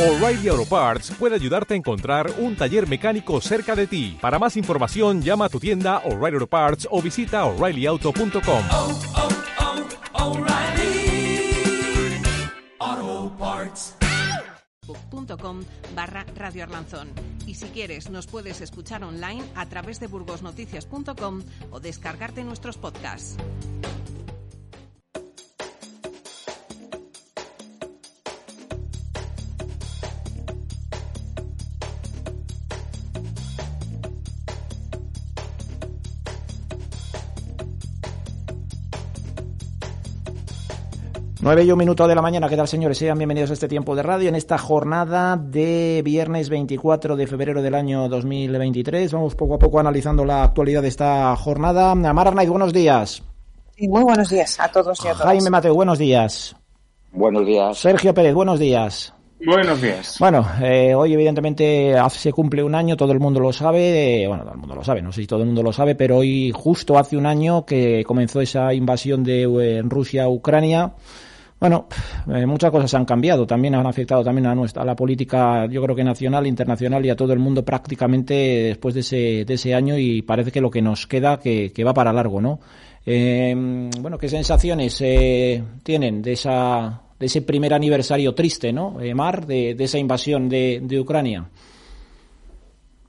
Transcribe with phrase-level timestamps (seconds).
[0.00, 4.16] O'Reilly Auto Parts puede ayudarte a encontrar un taller mecánico cerca de ti.
[4.18, 8.64] Para más información, llama a tu tienda O'Reilly Auto Parts o visita oreillyauto.com.
[8.70, 8.98] oh,
[10.14, 11.52] oh, O'Reilly
[12.78, 13.96] Auto Parts.
[14.86, 15.64] facebook.com
[15.94, 17.10] barra Radio Arlanzón.
[17.46, 21.42] Y si quieres, nos puedes escuchar online a través de burgosnoticias.com
[21.72, 23.36] o descargarte nuestros podcasts.
[41.42, 42.98] Nueve y un minuto de la mañana, ¿qué tal señores?
[42.98, 47.62] Sean bienvenidos a este tiempo de radio en esta jornada de viernes 24 de febrero
[47.62, 49.10] del año 2023.
[49.10, 51.92] Vamos poco a poco analizando la actualidad de esta jornada.
[51.92, 53.22] Amar Arnaiz, buenos días.
[53.74, 55.28] Sí, muy buenos días a todos y a todas.
[55.28, 56.54] Jaime Mateo, buenos días.
[57.10, 57.78] Buenos días.
[57.78, 59.14] Sergio Pérez, buenos días.
[59.42, 60.16] Buenos días.
[60.20, 64.42] Bueno, eh, hoy evidentemente se cumple un año, todo el mundo lo sabe, eh, bueno,
[64.42, 66.52] todo el mundo lo sabe, no sé si todo el mundo lo sabe, pero hoy
[66.54, 70.92] justo hace un año que comenzó esa invasión de eh, Rusia a Ucrania.
[71.60, 71.88] Bueno,
[72.32, 75.82] eh, muchas cosas han cambiado, también han afectado también a nuestra a la política, yo
[75.82, 79.74] creo que nacional, internacional y a todo el mundo prácticamente después de ese, de ese
[79.74, 82.60] año y parece que lo que nos queda que, que va para largo, ¿no?
[83.04, 83.54] Eh,
[84.00, 88.98] bueno, ¿qué sensaciones eh, tienen de esa de ese primer aniversario triste, ¿no?
[88.98, 91.46] Eh, Mar, de, de esa invasión de, de Ucrania.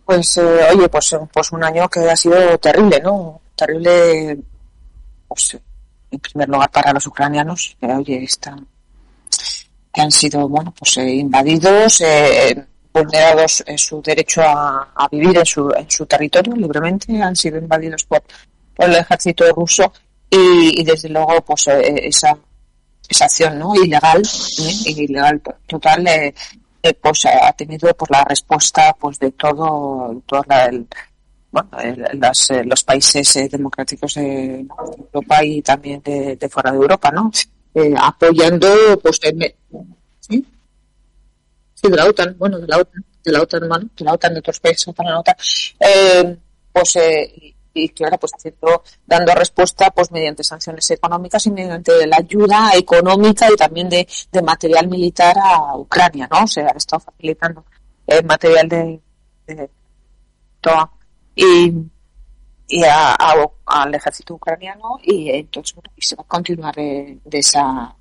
[0.04, 3.40] Pues, eh, oye, pues, pues un año que ha sido terrible, ¿no?
[3.56, 4.38] Terrible,
[5.30, 5.58] pues,
[6.12, 8.68] en primer lugar para los ucranianos, que, oye, están,
[9.94, 15.38] que han sido, bueno, pues eh, invadidos, eh, vulnerados en su derecho a, a vivir
[15.38, 18.22] en su, en su territorio libremente, han sido invadidos por,
[18.76, 19.92] por el ejército ruso
[20.30, 22.38] y, y desde luego, pues, eh, esa,
[23.08, 23.74] esa acción, ¿no?
[23.76, 24.92] Ilegal, ¿eh?
[24.92, 26.34] ilegal total, eh,
[27.02, 30.88] pues ha tenido pues la respuesta pues de todo, todo la- el,
[31.52, 34.66] bueno, el- las, eh, los países eh, democráticos de
[35.14, 37.30] Europa y también de, fuera de Europa, ¿no?
[37.74, 38.68] Eh, apoyando
[39.02, 39.20] pues
[40.20, 40.46] ¿sí?
[41.74, 44.40] Sí, de la OTAN, bueno, de la OTAN, de la OTAN, de la OTAN, de
[44.40, 45.36] otros países en la OTAN,
[45.80, 46.38] eh,
[46.72, 52.06] pues eh, y, y claro, pues haciendo, dando respuesta pues mediante sanciones económicas y mediante
[52.08, 56.44] la ayuda económica y también de, de material militar a Ucrania, ¿no?
[56.44, 57.66] O sea, han estado facilitando
[58.08, 59.00] eh, material de,
[59.48, 59.70] de
[60.60, 60.90] toda
[61.36, 61.72] y
[62.68, 67.20] y a, a- al ejército ucraniano y entonces bueno, y se va a continuar de
[67.32, 67.94] esa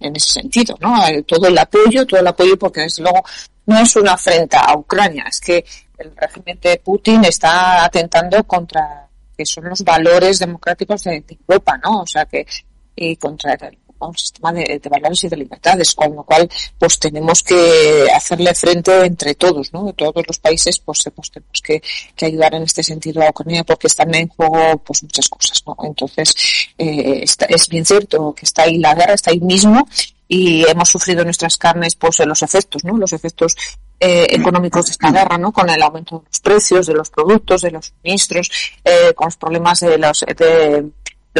[0.00, 1.06] en ese sentido, ¿no?
[1.06, 3.22] Eh, Todo el apoyo, todo el apoyo, porque desde luego
[3.66, 5.64] no es una afrenta a Ucrania, es que
[5.98, 11.78] el régimen de Putin está atentando contra que son los valores democráticos de, de Europa,
[11.82, 12.00] ¿no?
[12.02, 12.46] O sea que
[12.94, 16.48] y contra el un sistema de, de valores y de libertades, con lo cual
[16.78, 19.92] pues tenemos que hacerle frente entre todos, ¿no?
[19.94, 21.82] Todos los países pues, pues tenemos que,
[22.14, 25.76] que ayudar en este sentido a Ucrania porque están en juego pues muchas cosas, ¿no?
[25.84, 26.34] Entonces
[26.78, 29.88] eh, está- es bien cierto que está ahí la guerra, está ahí mismo
[30.28, 32.96] y hemos sufrido nuestras carnes pues los efectos, ¿no?
[32.96, 33.54] Los efectos
[34.00, 35.52] eh, económicos de esta guerra, ¿no?
[35.52, 38.50] Con el aumento de los precios de los productos, de los suministros,
[38.84, 40.84] eh, con los problemas de los de,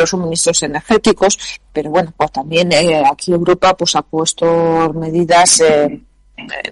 [0.01, 1.39] los suministros energéticos,
[1.73, 6.01] pero bueno, pues también eh, aquí Europa pues ha puesto medidas eh,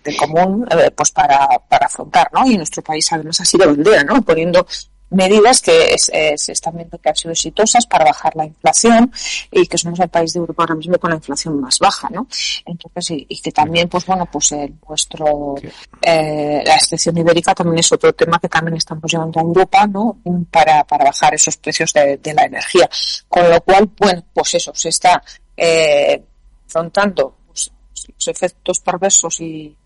[0.04, 2.46] de común eh, pues para, para afrontar, ¿no?
[2.46, 4.20] Y nuestro país además ha sido bandera, ¿no?
[4.22, 4.66] Poniendo
[5.14, 9.10] medidas que es- eh, se están viendo que han sido exitosas para bajar la inflación
[9.50, 12.26] y que somos el país de Europa ahora mismo con la inflación más baja, ¿no?
[12.66, 15.54] Entonces, y, y que también, pues bueno, pues eh, nuestro,
[16.02, 20.18] eh, la excepción ibérica también es otro tema que también estamos llevando a Europa, ¿no?
[20.50, 22.88] Para, para bajar esos precios de, de la energía.
[23.28, 25.22] Con lo cual, bueno, pues eso, se está
[25.56, 26.22] eh,
[26.66, 27.70] afrontando pues,
[28.08, 29.76] los efectos perversos y,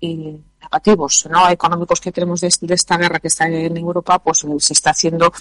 [0.00, 4.48] y negativos no económicos que tenemos de, esta guerra que está en Europa pues eh,
[4.58, 5.32] se está haciendo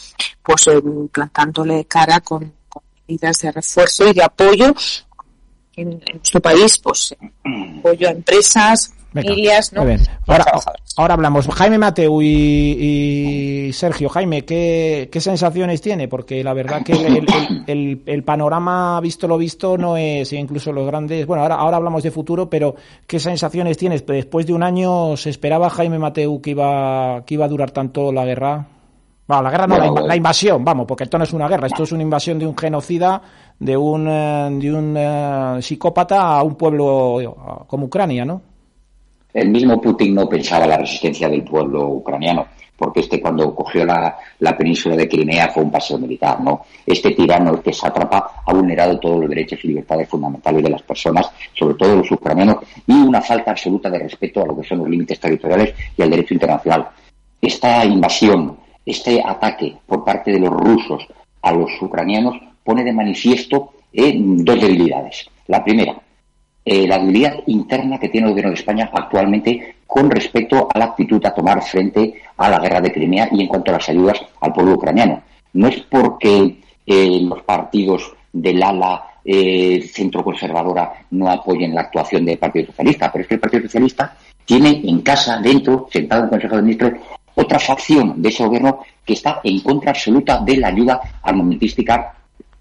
[0.44, 0.82] pues eh,
[1.12, 4.74] plantándole cara con, con medidas de refuerzo y de apoyo
[5.76, 9.36] en, en nuestro país pues eh, apoyo a empresas Venga, no
[9.82, 10.02] muy bien.
[10.28, 10.46] Ahora,
[10.98, 11.48] ahora hablamos.
[11.48, 12.28] Jaime Mateu y,
[13.68, 14.08] y Sergio.
[14.10, 16.08] Jaime, ¿qué, ¿qué sensaciones tiene?
[16.08, 20.72] Porque la verdad que el, el- el- el panorama, visto lo visto, no es incluso
[20.72, 21.26] los grandes.
[21.26, 22.76] Bueno, ahora, ahora hablamos de futuro, pero
[23.08, 24.06] ¿qué sensaciones tienes?
[24.06, 28.12] Después de un año, ¿se esperaba Jaime Mateu que iba, que iba a durar tanto
[28.12, 28.68] la guerra?
[29.28, 31.84] Bueno, la guerra no, la, la invasión, vamos, porque esto no es una guerra, esto
[31.84, 33.22] es una invasión de un genocida,
[33.60, 37.30] de un, eh, de un eh, psicópata a un pueblo eh,
[37.68, 38.49] como Ucrania, ¿no?
[39.34, 44.18] El mismo Putin no pensaba la resistencia del pueblo ucraniano, porque este cuando cogió la,
[44.40, 46.66] la península de Crimea fue un paseo militar, ¿no?
[46.86, 51.30] Este tirano, este sátrapa, ha vulnerado todos los derechos y libertades fundamentales de las personas,
[51.54, 54.90] sobre todo los ucranianos, y una falta absoluta de respeto a lo que son los
[54.90, 56.88] límites territoriales y al derecho internacional.
[57.42, 61.06] Esta invasión, este ataque por parte de los rusos
[61.42, 65.30] a los ucranianos pone de manifiesto eh, dos debilidades.
[65.48, 65.96] La primera,
[66.66, 70.86] eh, la debilidad interna que tiene el gobierno de España actualmente con respecto a la
[70.86, 74.20] actitud a tomar frente a la guerra de Crimea y en cuanto a las ayudas
[74.42, 75.22] al pueblo ucraniano.
[75.54, 82.26] No es porque eh, los partidos del ala eh, centro conservadora no apoyen la actuación
[82.26, 84.16] del Partido Socialista, pero es que el Partido Socialista
[84.46, 86.94] tiene en casa, dentro, sentado en el Consejo de Ministros,
[87.36, 92.16] otra facción de ese gobierno que está en contra absoluta de la ayuda armamentística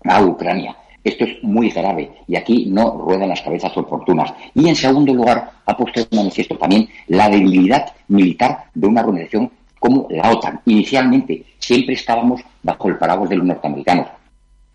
[0.05, 0.77] a Ucrania.
[1.05, 4.33] Esto es muy grave y aquí no ruedan las cabezas oportunas.
[4.55, 9.51] Y en segundo lugar, ha puesto de manifiesto también la debilidad militar de una organización
[9.79, 10.61] como la OTAN.
[10.67, 14.09] Inicialmente siempre estábamos bajo el paraguas de los norteamericanos.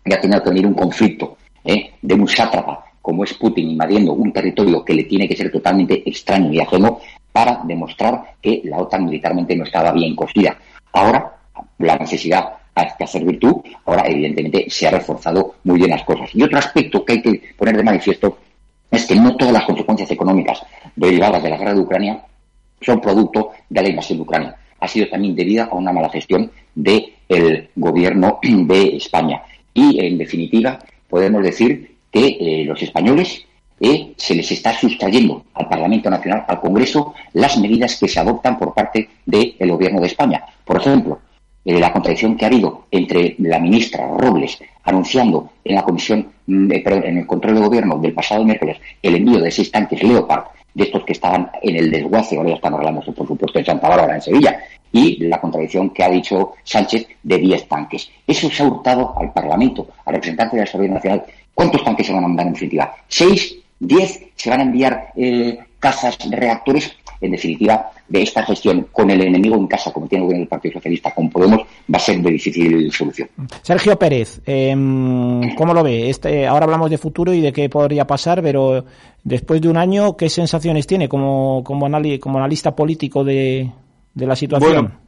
[0.04, 1.92] Y ha tenido que venir un conflicto ¿eh?
[2.00, 6.08] de un sátrapa como es Putin invadiendo un territorio que le tiene que ser totalmente
[6.08, 7.00] extraño y ajeno
[7.30, 10.56] para demostrar que la OTAN militarmente no estaba bien cosida.
[10.90, 11.36] Ahora,
[11.76, 13.56] la necesidad que hacer virtud,
[13.86, 16.30] ahora evidentemente se ha reforzado muy bien las cosas.
[16.34, 18.38] Y otro aspecto que hay que poner de manifiesto
[18.90, 20.62] es que no todas las consecuencias económicas
[20.94, 22.24] derivadas de la guerra de Ucrania
[22.80, 24.56] son producto de la invasión de Ucrania.
[24.80, 27.14] Ha sido también debida a una mala gestión del
[27.74, 29.42] gobierno de España.
[29.72, 30.78] Y, en definitiva,
[31.08, 33.44] podemos decir que eh, los españoles
[33.80, 38.58] eh, se les está sustrayendo al Parlamento Nacional, al Congreso, las medidas que se adoptan
[38.58, 40.44] por parte del gobierno de España.
[40.64, 41.18] Por ejemplo,
[41.64, 46.72] eh, la contradicción que ha habido entre la ministra Robles anunciando en la comisión, mm,
[46.72, 50.44] eh, en el control de gobierno del pasado miércoles el envío de seis tanques Leopard,
[50.74, 53.88] de estos que estaban en el desguace, ahora ya están arreglándose por supuesto en Santa
[53.88, 54.58] Bárbara, en Sevilla,
[54.92, 58.10] y la contradicción que ha dicho Sánchez de diez tanques.
[58.26, 61.24] Eso se ha hurtado al Parlamento, al representante de la Seguridad Nacional.
[61.54, 62.94] ¿Cuántos tanques se van a mandar en definitiva?
[63.08, 63.56] ¿Seis?
[63.78, 64.20] ¿Diez?
[64.34, 66.92] ¿Se van a enviar eh, cazas, reactores?
[67.20, 71.14] En definitiva, de esta gestión con el enemigo en casa, como tiene el Partido Socialista,
[71.14, 71.60] con Podemos,
[71.92, 73.28] va a ser de difícil solución.
[73.62, 74.72] Sergio Pérez, eh,
[75.56, 76.10] ¿cómo lo ve?
[76.10, 78.84] Este, ahora hablamos de futuro y de qué podría pasar, pero
[79.22, 83.70] después de un año, ¿qué sensaciones tiene como, como, anali como analista político de,
[84.12, 84.72] de la situación?
[84.72, 85.04] Bueno,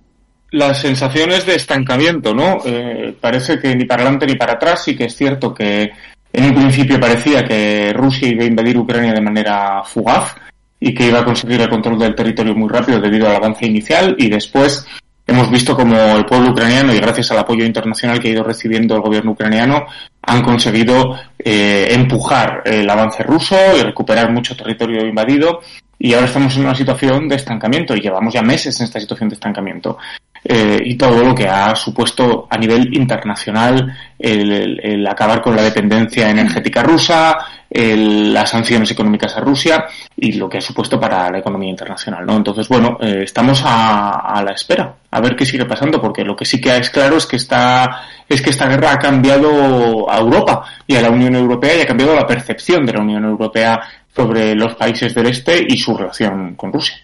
[0.52, 2.58] las sensaciones de estancamiento, ¿no?
[2.64, 5.90] Eh, parece que ni para adelante ni para atrás, sí que es cierto que
[6.32, 10.34] en un principio parecía que Rusia iba a invadir Ucrania de manera fugaz,
[10.80, 14.14] y que iba a conseguir el control del territorio muy rápido debido al avance inicial
[14.18, 14.86] y después
[15.26, 18.94] hemos visto como el pueblo ucraniano y gracias al apoyo internacional que ha ido recibiendo
[18.94, 19.86] el gobierno ucraniano
[20.22, 25.60] han conseguido eh, empujar el avance ruso y recuperar mucho territorio invadido
[25.98, 29.28] y ahora estamos en una situación de estancamiento y llevamos ya meses en esta situación
[29.30, 29.98] de estancamiento
[30.48, 36.30] eh, y todo lo que ha supuesto a nivel internacional el, acabar con la dependencia
[36.30, 37.36] energética rusa,
[37.68, 42.24] el, las sanciones económicas a Rusia y lo que ha supuesto para la economía internacional,
[42.24, 42.36] ¿no?
[42.36, 46.36] Entonces, bueno, eh, estamos a, a, la espera, a ver qué sigue pasando, porque lo
[46.36, 50.18] que sí que es claro es que esta, es que esta guerra ha cambiado a
[50.18, 53.80] Europa y a la Unión Europea y ha cambiado la percepción de la Unión Europea
[54.16, 56.96] sobre los países del este y su relación con Rusia.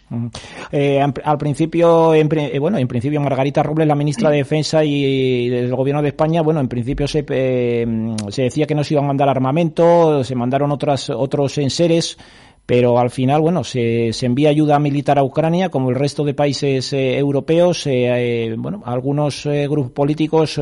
[0.70, 5.50] Eh, al principio, en, eh, bueno, en principio Margarita Robles, la ministra de Defensa y,
[5.50, 7.86] del Gobierno de España, bueno, en principio se, eh,
[8.30, 12.16] se decía que no se iban a mandar armamento, se mandaron otras, otros enseres
[12.64, 16.32] pero al final, bueno, se, se, envía ayuda militar a Ucrania, como el resto de
[16.32, 17.86] países eh, europeos.
[17.88, 20.60] Eh, eh, bueno, algunos grupos políticos,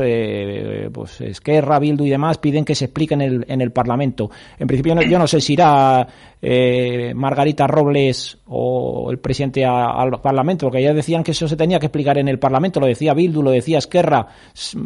[0.91, 4.31] pues Esquerra, Bildu y demás, piden que se explique en el, en el Parlamento.
[4.57, 6.07] En principio, yo no sé si irá
[6.41, 11.55] eh, Margarita Robles o el presidente a, al Parlamento, porque ya decían que eso se
[11.55, 14.27] tenía que explicar en el Parlamento, lo decía Bildu, lo decía Esquerra.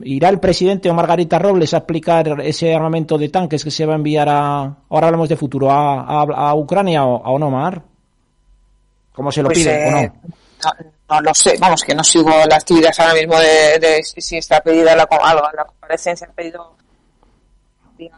[0.03, 3.93] ¿Irá el presidente o Margarita Robles a explicar ese armamento de tanques que se va
[3.93, 7.81] a enviar a, ahora hablamos de futuro, a, a, a Ucrania o, o no, Mar?
[9.13, 10.01] ¿Cómo se lo Pues, pide eh, o no?
[10.01, 10.95] no?
[11.07, 14.37] No lo sé, vamos, que no sigo las actividades ahora mismo de, de si, si
[14.37, 16.75] está pedida la, algo, la comparecencia, ha pedido
[17.97, 18.11] de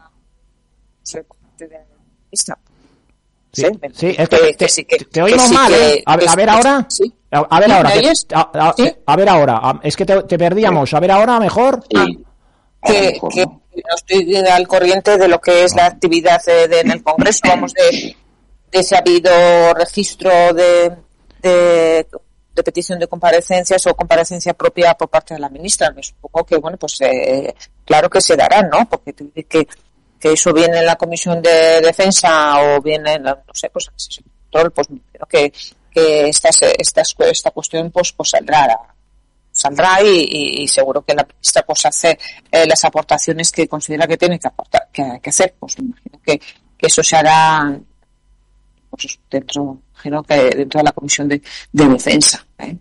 [3.52, 3.64] Sí,
[3.94, 5.94] sí, es que- que te, que sí, que- te- te oímos que sí, mal, que-
[5.94, 6.02] ¿eh?
[6.06, 6.86] A, ver- que a ver sí, ahora.
[6.88, 7.14] sí.
[7.30, 7.88] A, a ver ahora.
[7.88, 8.26] ¿Me que- oyes?
[8.34, 8.92] a, a- ¿Sí?
[9.06, 9.80] a ver ahora.
[9.82, 10.92] Es que te, te perdíamos.
[10.94, 11.82] A ver ahora mejor.
[11.90, 11.96] Sí.
[12.80, 13.62] Ahora que, mejor, que ¿no?
[13.96, 17.72] estoy al corriente de lo que es la actividad de- de- en el Congreso, vamos,
[17.74, 18.16] de,
[18.70, 19.30] de si ha habido
[19.74, 20.92] registro de,
[21.42, 22.06] de,
[22.54, 25.90] de petición de comparecencias o comparecencia propia por parte de la ministra.
[25.92, 28.88] Me supongo que, bueno, pues eh, claro que se darán, ¿no?
[28.88, 29.68] Porque tú dices que,
[30.20, 33.88] que eso viene en la Comisión de Defensa o viene en, la- no sé, pues
[33.88, 34.22] en ese
[34.74, 35.52] pues creo que,
[35.90, 38.66] que estas, estas, esta cuestión pues, pues saldrá
[39.58, 42.16] saldrá y, seguro que la ministra pues hace
[42.50, 45.54] eh, las aportaciones que considera que tiene que, aportar, que, hacer.
[45.58, 46.40] Pues me imagino que,
[46.86, 47.76] eso se hará
[48.88, 52.46] pues, dentro, imagino que dentro de la comisión de, de defensa.
[52.58, 52.76] ¿eh?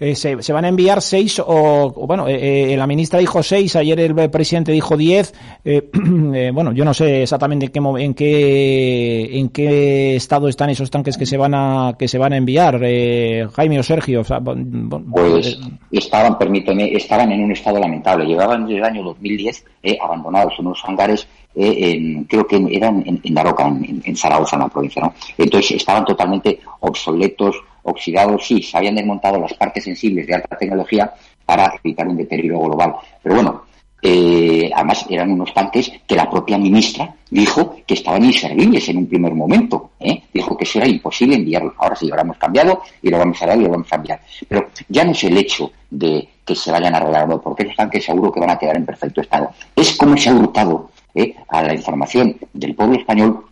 [0.00, 3.42] Eh, se, se van a enviar seis o, o bueno, eh, eh, la ministra dijo
[3.42, 5.34] seis, ayer el presidente dijo diez.
[5.64, 5.88] eh,
[6.52, 11.16] bueno, yo no sé exactamente en qué, en qué en qué estado están esos tanques
[11.16, 14.20] que se van a que se van a enviar, eh, Jaime o Sergio.
[14.20, 15.58] o sea, Pues
[15.90, 18.26] estaban, permíteme, estaban en un estado lamentable.
[18.26, 23.02] Llevaban desde el año 2010 eh, abandonados en unos hangares, eh, en- creo que eran
[23.06, 25.14] en, en Daroca, en, en Zaragoza, en la provincia, ¿no?
[25.38, 27.56] Entonces estaban totalmente obsoletos,
[27.86, 31.12] oxidados, sí, se habían desmontado las partes sensibles de alta tecnología
[31.44, 32.96] para evitar un deterioro global.
[33.22, 33.62] Pero bueno,
[34.02, 39.06] eh, además eran unos tanques que la propia ministra dijo que estaban inservibles en un
[39.06, 39.90] primer momento.
[39.98, 40.22] ¿eh?
[40.32, 41.74] Dijo que eso era imposible enviarlos.
[41.78, 44.20] Ahora sí, ahora hemos cambiado y lo vamos a dar y lo vamos a enviar.
[44.48, 47.76] Pero ya no es el hecho de que se vayan a arreglar, no, porque esos
[47.76, 49.50] tanques seguro que van a quedar en perfecto estado.
[49.74, 51.34] Es como se ha hurtado ¿eh?
[51.48, 53.44] a la información del pueblo español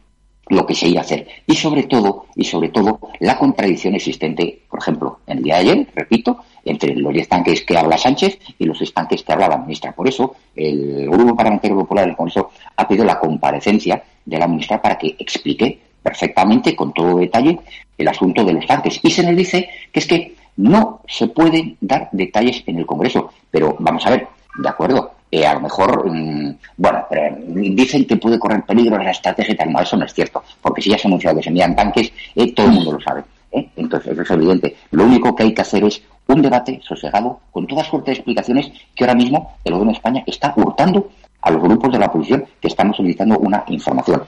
[0.49, 1.27] lo que se iba a hacer.
[1.47, 5.61] Y sobre todo, y sobre todo, la contradicción existente, por ejemplo, en el día de
[5.61, 9.49] ayer, repito, entre los 10 tanques que habla Sánchez y los 6 tanques que habla
[9.49, 9.93] la ministra.
[9.93, 14.81] Por eso, el Grupo Parlamentario Popular del Congreso ha pedido la comparecencia de la ministra
[14.81, 17.59] para que explique perfectamente, con todo detalle,
[17.97, 19.01] el asunto de los tanques.
[19.03, 23.31] Y se nos dice que es que no se pueden dar detalles en el Congreso.
[23.51, 28.17] Pero vamos a ver, de acuerdo, eh, a lo mejor, mm, bueno, pero dicen que
[28.19, 29.73] puede correr peligro la estrategia y tal.
[29.73, 32.13] No, eso no es cierto, porque si ya se ha anunciado que se envían tanques,
[32.37, 33.25] eh, todo el mundo lo sabe.
[33.51, 33.69] ¿eh?
[33.75, 34.77] Entonces, eso es evidente.
[34.93, 38.71] Lo único que hay que hacer es un debate sosegado, con toda suerte de explicaciones,
[38.95, 41.11] que ahora mismo el gobierno de España está hurtando
[41.41, 44.23] a los grupos de la oposición que estamos solicitando una información.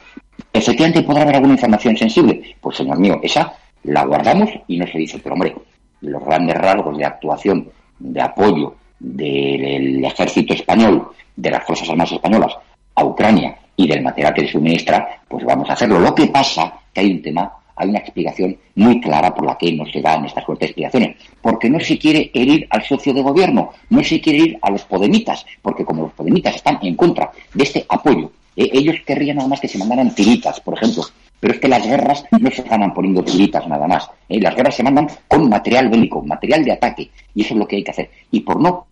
[0.53, 2.57] Efectivamente, ¿podrá haber alguna información sensible?
[2.61, 3.53] Pues, señor mío, esa
[3.85, 5.55] la guardamos y no se dice, pero hombre,
[6.01, 7.69] los grandes rasgos de actuación,
[8.01, 12.57] de apoyo del ejército español, de las Fuerzas Armadas españolas
[12.95, 15.99] a Ucrania y del material que le suministra, pues vamos a hacerlo.
[16.00, 19.73] Lo que pasa que hay un tema, hay una explicación muy clara por la que
[19.73, 21.17] no se dan estas fuertes explicaciones.
[21.43, 24.85] Porque no se quiere herir al socio de gobierno, no se quiere herir a los
[24.85, 29.49] podemitas, porque como los podemitas están en contra de este apoyo, eh, ellos querrían nada
[29.49, 31.05] más que se mandaran tiritas, por ejemplo.
[31.40, 34.11] Pero es que las guerras no se ganan poniendo tiritas nada más.
[34.28, 37.11] eh, Las guerras se mandan con material bélico, material de ataque.
[37.35, 38.11] Y eso es lo que hay que hacer.
[38.31, 38.87] Y por no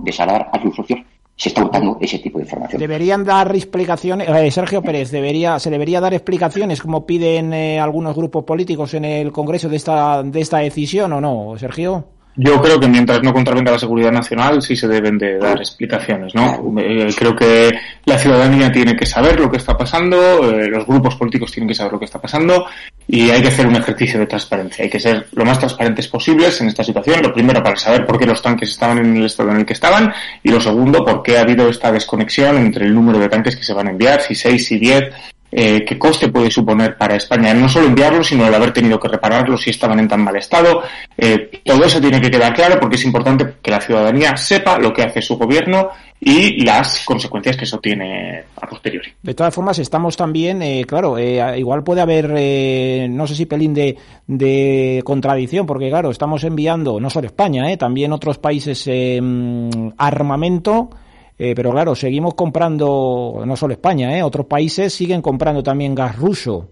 [0.00, 1.00] desagradar a sus socios,
[1.36, 2.80] se está hurtando ese tipo de información.
[2.80, 8.16] Deberían dar explicaciones, eh, Sergio Pérez, debería, se debería dar explicaciones como piden eh, algunos
[8.16, 12.15] grupos políticos en el Congreso de esta, de esta decisión o no, Sergio.
[12.38, 16.34] Yo creo que mientras no contravenga la seguridad nacional sí se deben de dar explicaciones,
[16.34, 16.74] ¿no?
[16.78, 17.70] Eh, creo que
[18.04, 21.74] la ciudadanía tiene que saber lo que está pasando, eh, los grupos políticos tienen que
[21.74, 22.66] saber lo que está pasando
[23.08, 24.84] y hay que hacer un ejercicio de transparencia.
[24.84, 27.22] Hay que ser lo más transparentes posibles en esta situación.
[27.22, 29.72] Lo primero para saber por qué los tanques estaban en el estado en el que
[29.72, 30.12] estaban
[30.42, 33.64] y lo segundo por qué ha habido esta desconexión entre el número de tanques que
[33.64, 35.04] se van a enviar, si seis, si diez,
[35.50, 39.08] eh, qué coste puede suponer para España no solo enviarlos, sino el haber tenido que
[39.08, 40.82] repararlos si estaban en tan mal estado.
[41.16, 44.92] Eh, todo eso tiene que quedar claro porque es importante que la ciudadanía sepa lo
[44.92, 49.12] que hace su gobierno y las consecuencias que eso tiene a posteriori.
[49.22, 53.74] De todas formas, estamos también, eh, claro, eh, igual puede haber, no sé si pelín
[53.74, 60.90] de, de contradicción, porque claro, estamos enviando, no solo España, también otros países mm, armamento,
[61.38, 66.16] eh, pero claro, seguimos comprando, no solo España, eh, otros países siguen comprando también gas
[66.16, 66.68] ruso.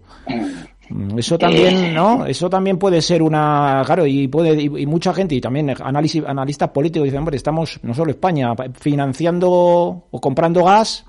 [0.89, 2.25] Mm, Eso también, ¿no?
[2.27, 6.23] Eso también puede ser una, claro, y puede y, y mucha gente y también análisis,
[6.25, 9.49] analistas políticos dicen, hombre, estamos no solo España financiando
[10.11, 11.05] o comprando gas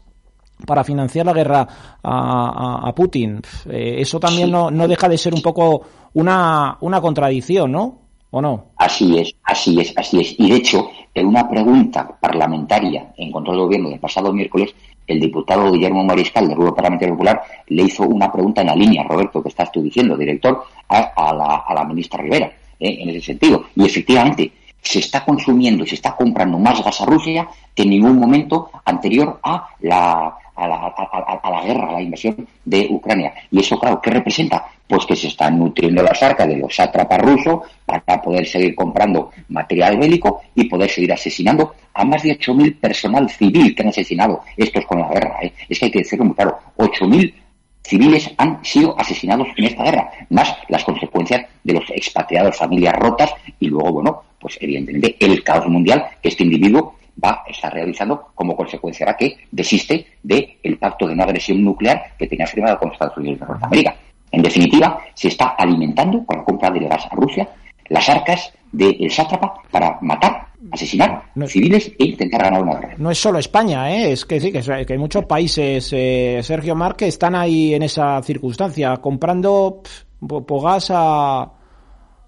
[0.66, 1.68] para financiar la guerra
[2.02, 3.40] a, a- a Putin.
[3.68, 5.82] Eh, eso también no, no deja de ser un poco
[6.14, 7.98] una, una contradicción, ¿no?
[8.30, 8.66] ¿O no?
[8.76, 10.34] Así es, así es, así es.
[10.38, 14.74] Y de hecho, en una pregunta parlamentaria en control de gobierno del pasado miércoles,
[15.06, 19.04] el diputado Guillermo Mariscal del Grupo Parlamentario Popular le hizo una pregunta en la línea,
[19.04, 22.46] Roberto, que estás tú diciendo, director, a, a la, a la ministra Rivera,
[22.80, 22.98] ¿eh?
[23.00, 23.64] en ese sentido.
[23.76, 24.52] Y efectivamente,
[24.82, 28.70] se está consumiendo y se está comprando más gas a Rusia que en ningún momento
[28.84, 33.32] anterior a la, a la, a, a- la guerra, a la invasión de Ucrania.
[33.50, 34.64] Y eso, claro, ¿qué representa?
[34.88, 39.30] Pues que se están nutriendo las arcas de los sátrapas rusos para poder seguir comprando
[39.48, 44.40] material bélico y poder seguir asesinando a más de 8.000 personal civil que han asesinado
[44.56, 45.38] estos con la guerra.
[45.42, 45.52] ¿eh?
[45.68, 47.34] Es que hay que decirlo muy claro, 8.000
[47.82, 53.32] civiles han sido asesinados en esta guerra, más las consecuencias de los expatriados, familias rotas
[53.60, 58.28] y luego, bueno, pues evidentemente el caos mundial que este individuo va a estar realizando
[58.34, 62.92] como consecuencia ahora que desiste del pacto de no agresión nuclear que tenía firmado con
[62.92, 63.96] Estados Unidos de Norteamérica.
[64.30, 67.48] En definitiva, se está alimentando con la compra de gas a Rusia
[67.88, 72.94] las arcas del sátrapa para matar, asesinar No- civiles e intentar ganar una guerra.
[72.98, 74.10] No es solo España, ¿eh?
[74.12, 77.84] es que sí, que, que hay muchos países, eh, Sergio Mar, que están ahí en
[77.84, 81.48] esa circunstancia, comprando pf, po- po gas a,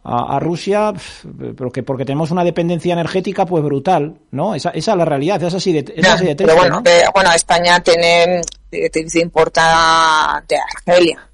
[0.08, 4.54] a, a Rusia, pf, pero que porque tenemos una dependencia energética pues brutal, ¿no?
[4.54, 6.82] Esa, esa es la realidad, es así de, es Ya, así de pero bueno, ¿no?
[6.82, 11.24] que, bueno, España tiene, eh, te dice, importa de Argelia.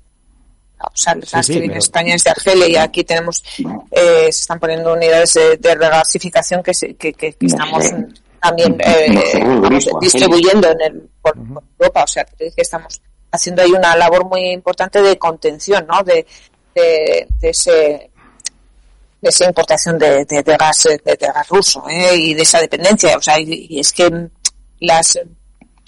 [0.87, 3.43] O sea, sí, que pero- España es de Argelia y aquí tenemos,
[3.91, 7.85] eh, se están poniendo unidades de, de regasificación que, se- que, que- que No estamos
[7.85, 8.07] sé.
[8.43, 12.05] también eh, vamos, distribuyendo en el, por, por Europa.
[12.05, 13.01] O sea, que estamos
[13.33, 16.03] haciendo ahí una labor muy importante de contención, ¿no?
[16.03, 16.27] De,
[16.75, 18.11] de, de ese
[19.25, 22.15] de esa importación de, de, gas eh, de, gas ruso ¿eh?
[22.15, 24.29] y de esa dependencia o sea y, es que
[24.81, 25.19] las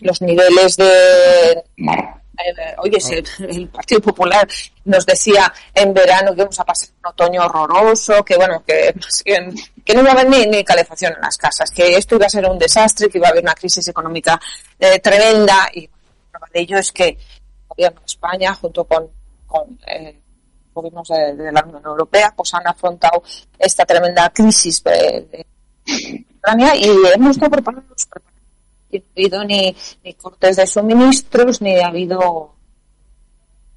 [0.01, 2.99] los niveles de eh, oye
[3.41, 4.49] el, Partido Popular
[4.87, 9.55] nos decía en verano que íbamos a pasar un otoño horroroso que bueno que, que,
[9.85, 12.31] que no iba a haber ni, ni calefacción en las casas que esto iba a
[12.31, 14.41] ser un desastre que iba a haber una crisis económica
[14.79, 17.19] eh, tremenda y prueba de ello es que el
[17.69, 19.11] gobierno de España junto con,
[19.47, 20.21] con eh,
[20.77, 23.23] gobiernos de, la Unión Europea pues han afrontado
[23.59, 25.47] esta tremenda crisis de,
[26.39, 28.43] Ucrania y hemos estado preparados, preparados.
[28.93, 32.55] No ha habido ni, ni cortes de suministros ni ha habido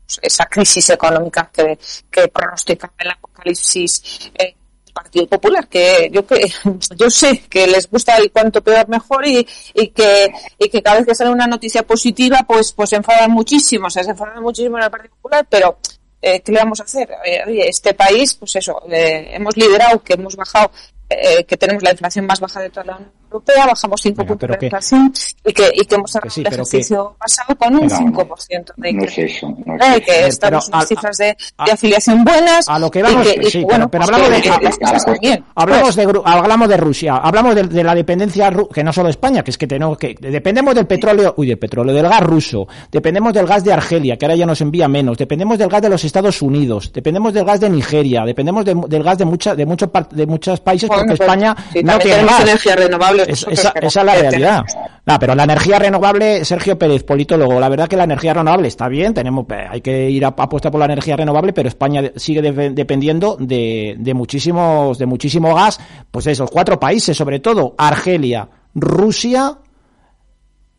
[0.05, 1.77] pues, esa crisis económica que,
[2.11, 4.55] que pronosticaba el apocalipsis eh,
[4.93, 6.51] Partido Popular, que yo que
[6.97, 10.97] yo sé que les gusta el cuanto peor mejor y, y que y que cada
[10.97, 14.83] vez que sale una noticia positiva pues pues se enfadan muchísimo, se enfadan muchísimo en
[14.83, 15.77] el Partido Popular, pero
[16.21, 17.09] eh, ¿qué le vamos a hacer?
[17.47, 20.71] Oye, este país, pues eso, eh, hemos liderado, que hemos bajado,
[21.09, 22.99] eh, que tenemos la inflación más baja de toda la
[23.31, 25.13] Europea, bajamos 5 Venga, puntos pero de que- inflación
[25.45, 28.73] y que, y que hemos Que cerrado sí, el ejercicio pasado con un Venga, 5%
[28.77, 29.21] de no es incremento.
[29.21, 29.47] eso.
[29.65, 29.99] No es Eh, eso.
[29.99, 33.01] que Pero estamos en unas cifras de, a- de afiliación buenas a lo que y
[33.03, 35.43] vamos, que, y sí, que, pero- bueno, pero pues hablamos que- de- que.
[35.55, 39.43] Hablamos de, Gru- hablamos de Rusia, hablamos de, de la dependencia, que no solo España,
[39.43, 43.33] que es que tenemos que, dependemos del petróleo, uy, del petróleo, del gas ruso, dependemos
[43.33, 46.03] del gas de Argelia, que ahora ya nos envía menos, dependemos del gas de los
[46.03, 49.89] Estados Unidos, dependemos del gas de Nigeria, dependemos de- del gas de mucha, de muchos
[50.11, 52.41] de muchos países, Bueno, porque pues, España sí, no tiene gas.
[52.41, 52.75] energías
[53.27, 54.63] Es- esa, esa es la realidad.
[55.05, 58.87] No, pero la energía renovable, Sergio Pérez, politólogo, la verdad que la energía renovable está
[58.87, 62.69] bien, tenemos, hay que ir a apuesta por la energía renovable, pero España sigue de-
[62.71, 65.79] dependiendo de, de muchísimos, de muchísimo gas,
[66.11, 69.57] pues esos cuatro países, sobre todo Argelia, Rusia,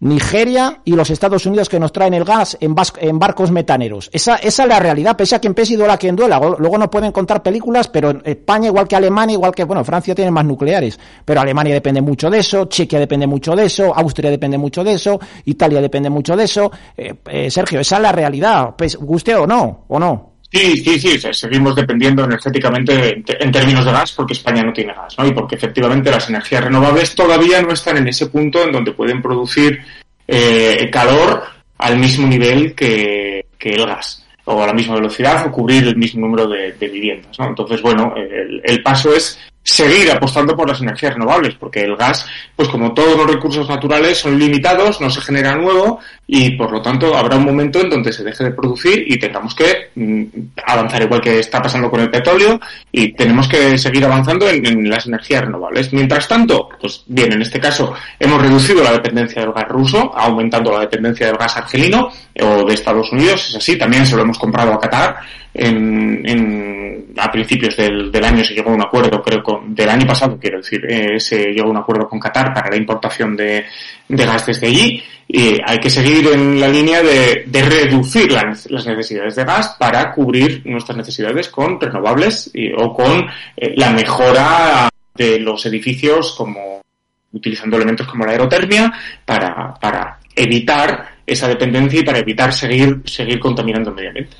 [0.00, 4.08] Nigeria y los Estados Unidos que nos traen el gas en, en barcos metaneros.
[4.12, 6.38] Esa, esa es la realidad, pese a quien pese y duela a quien duela.
[6.38, 10.14] Luego luego no pueden contar películas, pero España, igual que Alemania, igual que, bueno, Francia
[10.14, 14.30] tiene más nucleares, pero Alemania depende mucho de eso, Chequia depende mucho de eso, Austria
[14.30, 16.70] depende mucho de eso, Italia depende mucho de eso.
[16.96, 20.29] Eh, eh, Sergio, esa es la realidad, guste o no, o no.
[20.52, 24.92] Sí, sí, sí, se- seguimos dependiendo energéticamente en, términos de gas porque España no tiene
[24.92, 25.26] gas, ¿no?
[25.26, 29.22] Y porque efectivamente las energías renovables todavía no están en ese punto en donde pueden
[29.22, 29.80] producir
[30.26, 31.42] eh, calor
[31.78, 35.96] al mismo nivel que, que el gas o a la misma velocidad o cubrir el
[35.96, 37.46] mismo número de, de viviendas, ¿no?
[37.48, 39.38] Entonces, bueno, el, el paso es
[39.70, 44.18] seguir apostando por las energías renovables, porque el gas, pues como todos los recursos naturales,
[44.18, 48.12] son limitados, no se genera nuevo y por lo tanto habrá un momento en donde
[48.12, 50.24] se deje de producir y tengamos que mm,
[50.66, 55.06] avanzar igual que está pasando con el petróleo y tenemos que seguir avanzando en, las
[55.06, 55.92] energías renovables.
[55.92, 60.72] Mientras tanto, pues bien, en este caso hemos reducido la dependencia del gas ruso, aumentando
[60.72, 64.38] la dependencia del gas argelino o de Estados Unidos, es así, también se lo hemos
[64.38, 65.20] comprado a Qatar.
[65.54, 70.06] En, en- a principios del, año se llegó a un acuerdo, creo, con, del año
[70.06, 73.64] pasado, quiero decir, eh, se llegó a un acuerdo con Qatar para la importación de,
[74.08, 75.02] de gas desde allí.
[75.28, 79.76] Y hay que seguir en la línea de, de reducir la las necesidades de gas
[79.78, 86.80] para cubrir nuestras necesidades con renovables o con eh, la mejora de los edificios como
[87.32, 88.92] utilizando elementos como la aerotermia
[89.24, 94.36] para, para evitar esa dependencia y para evitar seguir, seguir contaminando el medio ambiente.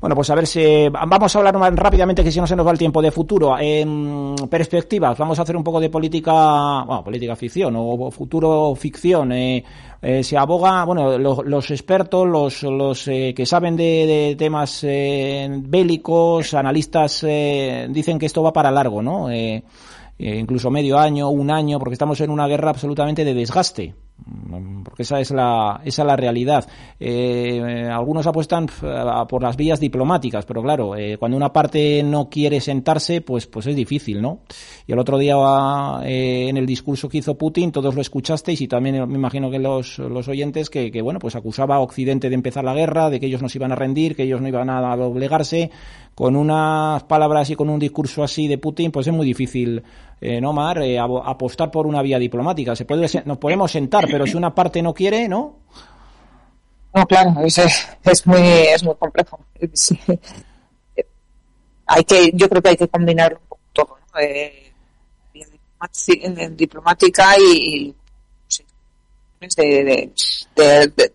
[0.00, 2.66] Bueno, pues a ver si vamos a hablar más rápidamente que si no se nos
[2.66, 3.58] va el tiempo de futuro.
[3.58, 9.32] En perspectivas, vamos a hacer un poco de política, bueno, política ficción o futuro ficción.
[9.32, 9.64] Eh,
[10.02, 15.48] eh, se aboga, bueno, los, expertos, los, los eh, que saben de, de temas eh,
[15.50, 19.28] bélicos, analistas, dicen que esto va para largo, ¿no?
[20.18, 23.94] Incluso medio año, un año, porque estamos en una guerra absolutamente de desgaste.
[24.82, 26.66] Porque esa es la, esa es la realidad.
[26.98, 32.28] Eh, algunos apuestan eh, por las vías diplomáticas, pero claro, eh, cuando una parte no
[32.28, 34.40] quiere sentarse, pues, pues es difícil, ¿no?
[34.86, 35.36] Y el otro día
[36.04, 39.58] eh, en el discurso que hizo Putin, todos lo escuchasteis y también me imagino que
[39.58, 43.20] los, los oyentes, que, que bueno, pues acusaba a Occidente de empezar la guerra, de
[43.20, 45.70] que ellos no se iban a rendir, que ellos no iban a doblegarse
[46.16, 49.82] con unas palabras y con un discurso así de Putin, pues es muy difícil,
[50.20, 50.78] eh, ¿no, Mar?
[50.82, 52.74] Eh, apostar por una vía diplomática.
[52.74, 55.56] Se puede, nos podemos sentar, pero si una parte no quiere, ¿no?
[56.94, 59.38] No, claro, es, es muy, es muy complejo.
[61.86, 63.98] Hay que, yo creo que hay que combinar un poco todo.
[64.18, 64.72] Eh,
[66.08, 67.94] eh, diplomática y,
[68.48, 68.64] sí,
[69.56, 70.10] de,
[70.56, 71.12] de,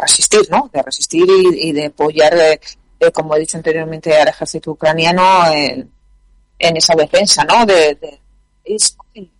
[0.00, 0.70] resistir, ¿no?
[0.72, 2.58] De resistir y, de apoyar, eh,
[3.12, 5.22] como he dicho anteriormente, al ejército ucraniano
[6.68, 7.66] en esa defensa, ¿no?
[7.66, 8.20] De, de-
[8.64, 9.30] es- y,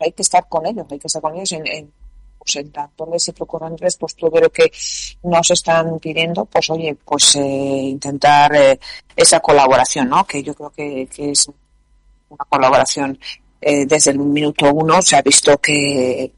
[0.00, 1.92] hay que estar con ellos, hay que estar con ellos en, en
[2.38, 4.70] pues en tantones y procuradores, pues todo lo que
[5.24, 8.78] nos están pidiendo, pues oye, pues eh, intentar eh,
[9.16, 10.24] esa colaboración, ¿no?
[10.24, 11.50] Que yo creo que, que es
[12.28, 13.18] una colaboración
[13.60, 16.32] eh, desde el minuto uno se ha visto que,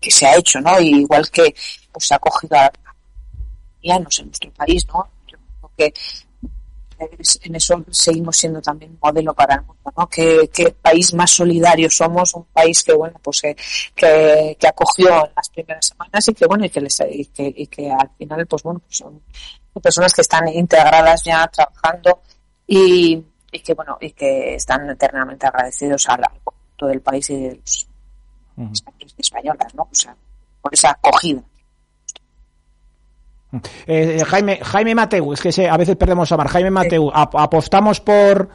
[0.00, 0.78] que se ha hecho, ¿no?
[0.78, 1.54] Igual que
[1.90, 2.70] pues se ha cogido a
[3.80, 5.08] ucranianos en nuestro país, ¿no?
[5.26, 5.94] Yo creo que
[6.98, 10.08] en eso seguimos siendo también modelo para el mundo, ¿no?
[10.08, 12.34] ¿Qué, qué país más solidario somos?
[12.34, 13.56] Un país que, bueno, pues eh,
[13.94, 17.54] que, que acogió en las primeras semanas y que, bueno, y que, les, y que,
[17.56, 19.20] y que al final, pues bueno, pues son
[19.82, 22.22] personas que están integradas ya trabajando
[22.66, 27.54] y, y que, bueno, y que están eternamente agradecidos al conjunto del país y de
[27.56, 27.88] los
[28.58, 29.82] y españolas, ¿no?
[29.84, 30.16] O sea,
[30.60, 31.42] por esa acogida.
[33.86, 36.48] Eh, Jaime, Jaime Mateu, es que se- a veces perdemos a Mar.
[36.48, 38.48] Jaime Mateu, ap- apostamos por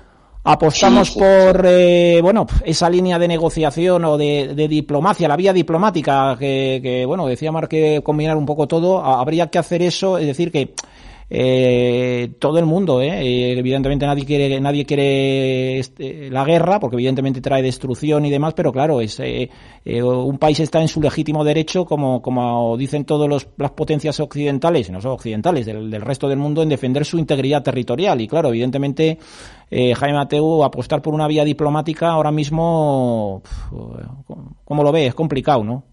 [0.45, 5.37] apostamos Sí, sí, por eh, bueno esa línea de negociación o de, de diplomacia, la
[5.37, 8.99] vía diplomática que, que, bueno decía Mar que combinar un poco todo.
[9.03, 10.73] Ha- Habría que hacer eso, es decir que
[11.35, 13.57] eh, todo el mundo, ¿eh?
[13.57, 18.71] Evidentemente nadie quiere nadie quiere este, la guerra porque evidentemente trae destrucción y demás, pero
[18.71, 19.49] claro es eh,
[19.83, 24.19] eh, un país está en su legítimo derecho como como dicen todos los, las potencias
[24.19, 28.27] occidentales, no solo occidentales del, del resto del mundo en defender su integridad territorial y
[28.27, 29.17] claro evidentemente
[29.71, 33.75] eh, Jaime Mateu apostar por una vía diplomática ahora mismo pf,
[34.63, 35.07] ¿cómo lo ve?
[35.07, 35.92] Es complicado, ¿no?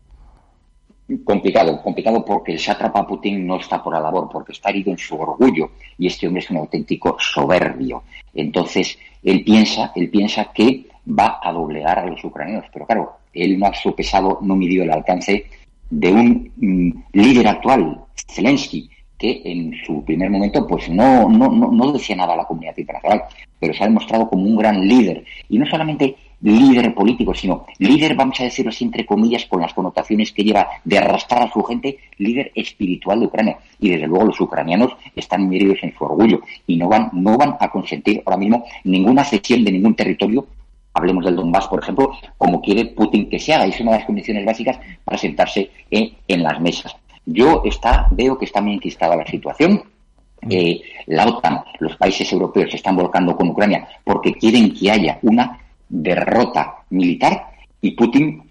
[1.25, 4.99] Complicado, complicado porque el sátrapa Putin no está por la labor, porque está herido en
[4.99, 8.05] su orgullo y este hombre es un auténtico soberbio.
[8.35, 13.59] Entonces, él piensa, él piensa que va a doblegar a los ucranianos, pero claro, él
[13.59, 15.47] no ha sopesado, no midió el alcance
[15.89, 21.71] de un mm, líder actual, Zelensky, que en su primer momento pues no, no, no,
[21.71, 23.25] no decía nada a la comunidad internacional,
[23.59, 25.25] pero se ha demostrado como un gran líder.
[25.49, 29.75] Y no solamente líder político, sino líder, vamos a decirlo así, entre comillas, con las
[29.75, 33.59] connotaciones que lleva de arrastrar a su gente, líder espiritual de Ucrania.
[33.79, 37.57] Y desde luego los ucranianos están heridos en su orgullo y no van, no van
[37.61, 40.47] a consentir ahora mismo ninguna cesión de ningún territorio
[40.93, 43.67] hablemos del Donbass, por ejemplo, como quiere Putin que se haga.
[43.67, 46.95] Es una de las condiciones básicas para sentarse en, en las mesas.
[47.27, 49.83] Yo está, veo que está muy enquistada la situación.
[50.49, 55.19] Eh, la OTAN, los países europeos se están volcando con Ucrania porque quieren que haya
[55.23, 55.59] una
[55.91, 57.51] derrota militar
[57.83, 58.43] y Putin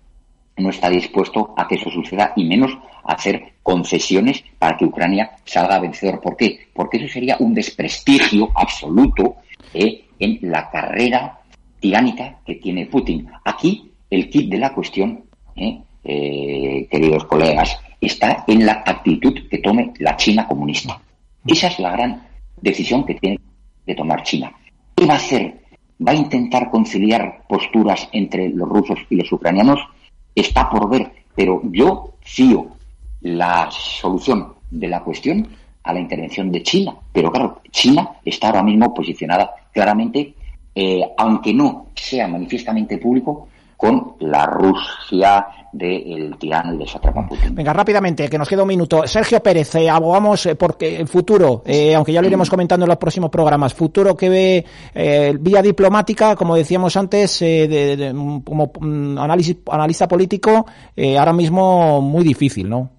[0.58, 5.32] no está dispuesto a que eso suceda y menos a hacer concesiones para que Ucrania
[5.45, 6.19] salga vencedor.
[6.19, 6.67] ¿Por qué?
[6.73, 9.38] Porque eso sería un desprestigio absoluto
[9.73, 11.39] eh, en la carrera
[11.80, 13.30] tiránica que tiene Putin.
[13.45, 15.23] Aquí el kit de la cuestión,
[15.56, 21.02] eh, eh, queridos colegas, está en la actitud que tome la China comunista.
[21.45, 22.28] Esa es la gran
[22.62, 23.39] decisión que tiene
[23.86, 24.52] que tomar China.
[24.95, 25.62] ¿Qué va a hacer?
[26.05, 29.79] ¿Va a intentar conciliar posturas entre los rusos y los ucranianos?
[30.33, 32.67] Está por ver, pero yo fío
[33.21, 35.47] la solución de la cuestión
[35.83, 36.95] a la intervención de China.
[37.12, 40.35] Pero claro, China está ahora mismo posicionada claramente,
[40.73, 43.49] eh, aunque no sea manifiestamente público,
[43.80, 47.56] con la Rusia del tirano y del sátrapa Putin.
[47.56, 49.08] Venga, rápidamente, que nos queda un minuto.
[49.08, 52.89] Sergio Pérez, eh, abogamos eh, porque el futuro, eh, aunque ya lo iremos comentando en
[52.89, 54.65] los próximos programas, futuro que ve
[55.39, 60.65] vía diplomática, como decíamos antes, de, de, como mm, análisis, analista político,
[61.18, 62.98] ahora mismo muy difícil, ¿no?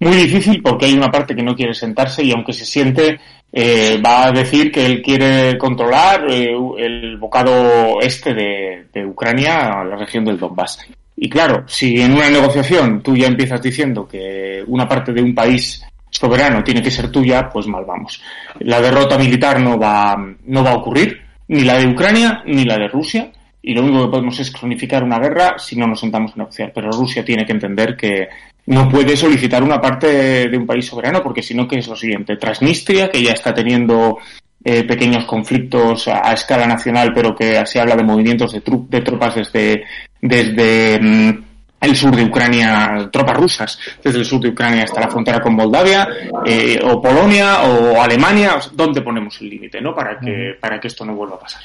[0.00, 3.18] Muy difícil porque hay una parte que no quiere sentarse y aunque se siente
[3.52, 9.84] eh, va a decir que él quiere controlar eh, el bocado este de, de Ucrania,
[9.84, 10.80] la región del Donbass.
[11.16, 15.34] Y claro, si en una negociación tú ya empiezas diciendo que una parte de un
[15.34, 18.20] país soberano tiene que ser tuya, pues mal vamos.
[18.60, 22.76] La derrota militar no va, no va a ocurrir, ni la de Ucrania ni la
[22.76, 23.30] de Rusia,
[23.62, 26.72] y lo único que podemos es cronificar una guerra si no nos sentamos a negociar.
[26.74, 28.28] Pero Rusia tiene que entender que
[28.66, 31.96] no puede solicitar una parte de un país soberano porque si no, ¿qué es lo
[31.96, 32.36] siguiente?
[32.36, 34.18] Transnistria, que ya está teniendo
[34.64, 38.88] eh, pequeños conflictos a, a escala nacional, pero que se habla de movimientos de, tru-
[38.88, 39.84] de tropas desde,
[40.22, 41.44] desde mm,
[41.82, 45.54] el sur de Ucrania, tropas rusas, desde el sur de Ucrania hasta la frontera con
[45.54, 46.08] Moldavia,
[46.46, 49.94] eh, o Polonia, o Alemania, ¿dónde ponemos el límite, no?
[49.94, 51.60] Para que, para que esto no vuelva a pasar.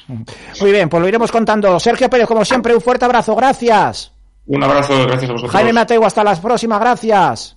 [0.60, 1.80] Muy bien, pues lo iremos contando.
[1.80, 3.34] Sergio Pérez, como siempre, un fuerte abrazo.
[3.34, 4.12] Gracias.
[4.50, 5.52] Un abrazo, gracias a vosotros.
[5.52, 6.80] Jaime Mateo, hasta la próxima.
[6.80, 7.56] Gracias.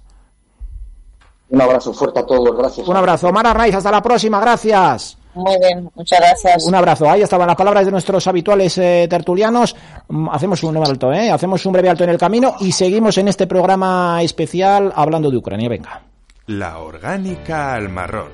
[1.48, 2.86] Un abrazo fuerte a todos, gracias.
[2.86, 3.32] Un abrazo.
[3.32, 4.38] Mara Raiz, hasta la próxima.
[4.40, 5.16] Gracias.
[5.34, 6.66] Muy bien, muchas gracias.
[6.66, 7.08] Un abrazo.
[7.10, 9.74] Ahí estaban las palabras de nuestros habituales eh, tertulianos.
[10.08, 11.30] Mm, Hacemos un alto, ¿eh?
[11.30, 15.38] Hacemos un breve alto en el camino y seguimos en este programa especial hablando de
[15.38, 15.70] Ucrania.
[15.70, 16.02] Venga.
[16.46, 18.32] La orgánica al marrón.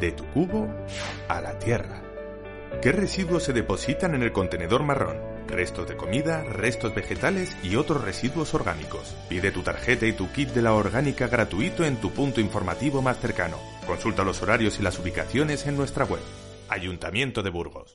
[0.00, 0.66] De tu cubo
[1.28, 2.00] a la tierra.
[2.80, 5.31] ¿Qué residuos se depositan en el contenedor marrón?
[5.52, 9.14] Restos de comida, restos vegetales y otros residuos orgánicos.
[9.28, 13.18] Pide tu tarjeta y tu kit de la orgánica gratuito en tu punto informativo más
[13.18, 13.58] cercano.
[13.86, 16.22] Consulta los horarios y las ubicaciones en nuestra web.
[16.70, 17.92] Ayuntamiento de Burgos.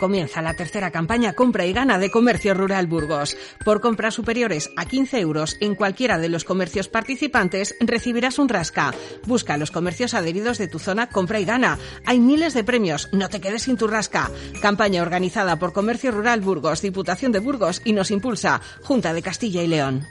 [0.00, 3.36] Comienza la tercera campaña Compra y Gana de Comercio Rural Burgos.
[3.62, 8.94] Por compras superiores a 15 euros en cualquiera de los comercios participantes recibirás un rasca.
[9.26, 11.78] Busca los comercios adheridos de tu zona Compra y Gana.
[12.06, 14.30] Hay miles de premios, no te quedes sin tu rasca.
[14.62, 19.62] Campaña organizada por Comercio Rural Burgos, Diputación de Burgos y nos impulsa Junta de Castilla
[19.62, 20.06] y León.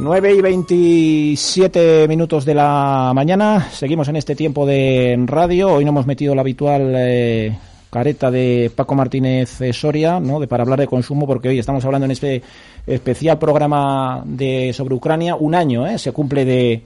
[0.00, 3.68] Nueve y 27 minutos de la mañana.
[3.72, 5.72] Seguimos en este tiempo de radio.
[5.72, 7.58] Hoy no hemos metido la habitual eh,
[7.90, 10.38] careta de Paco Martínez eh, Soria, ¿no?
[10.38, 12.42] De para hablar de consumo, porque hoy estamos hablando en este
[12.86, 15.34] especial programa de sobre Ucrania.
[15.34, 15.98] Un año, ¿eh?
[15.98, 16.80] Se cumple de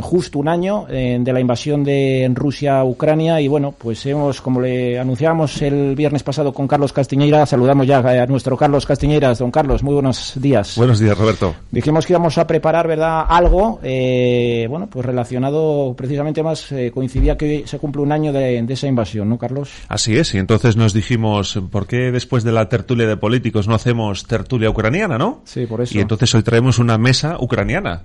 [0.00, 4.40] justo un año eh, de la invasión de Rusia a Ucrania y bueno, pues hemos,
[4.40, 9.38] como le anunciábamos el viernes pasado con Carlos Castiñeira, saludamos ya a nuestro Carlos Castiñeiras.
[9.38, 10.76] Don Carlos, muy buenos días.
[10.76, 11.54] Buenos días, Roberto.
[11.70, 13.24] Dijimos que íbamos a preparar, ¿verdad?
[13.28, 18.32] Algo, eh, bueno, pues relacionado precisamente más, eh, coincidía que hoy se cumple un año
[18.32, 19.70] de, de esa invasión, ¿no, Carlos?
[19.88, 23.74] Así es, y entonces nos dijimos, ¿por qué después de la tertulia de políticos no
[23.74, 25.42] hacemos tertulia ucraniana, no?
[25.44, 25.96] Sí, por eso.
[25.96, 28.02] Y entonces hoy traemos una mesa ucraniana.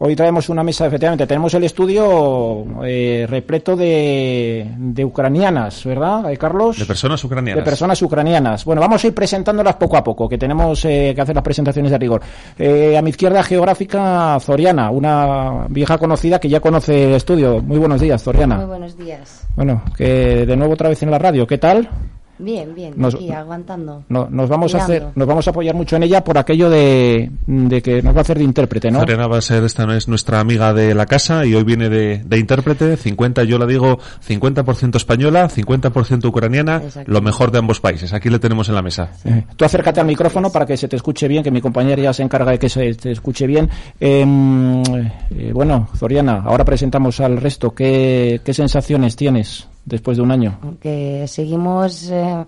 [0.00, 6.36] Hoy traemos una mesa, efectivamente, tenemos el estudio eh, repleto de, de ucranianas, ¿verdad, eh,
[6.36, 6.78] Carlos?
[6.78, 7.64] De personas ucranianas.
[7.64, 8.64] De personas ucranianas.
[8.64, 11.90] Bueno, vamos a ir presentándolas poco a poco, que tenemos eh, que hacer las presentaciones
[11.90, 12.22] de rigor.
[12.56, 17.60] Eh, a mi izquierda geográfica, Zoriana, una vieja conocida que ya conoce el estudio.
[17.60, 18.58] Muy buenos días, Zoriana.
[18.58, 19.48] Muy buenos días.
[19.56, 21.44] Bueno, que de nuevo otra vez en la radio.
[21.44, 21.88] ¿Qué tal?
[22.38, 24.04] Bien, bien, Nos- aquí aguantando.
[24.08, 27.30] No- nos vamos a hacer, nos vamos a apoyar mucho en ella por aquello de,
[27.46, 29.00] de que nos va a hacer de intérprete, ¿no?
[29.00, 32.22] Zoriana va a ser, esta es nuestra amiga de la casa y hoy viene de,
[32.24, 37.10] de intérprete, 50, yo la digo, 50% española, 50% ucraniana, Exacto.
[37.10, 38.12] lo mejor de ambos países.
[38.12, 39.10] Aquí le tenemos en la mesa.
[39.56, 42.22] Tú acércate al micrófono para que se te escuche bien, que mi compañera ya se
[42.22, 43.68] encarga de que se te escuche bien.
[43.98, 47.72] Em, eh, bueno, Zoriana, ahora presentamos al resto.
[47.74, 50.58] ¿Qué, qué sensaciones tienes después de un año?
[50.80, 52.44] Que seguimos eh,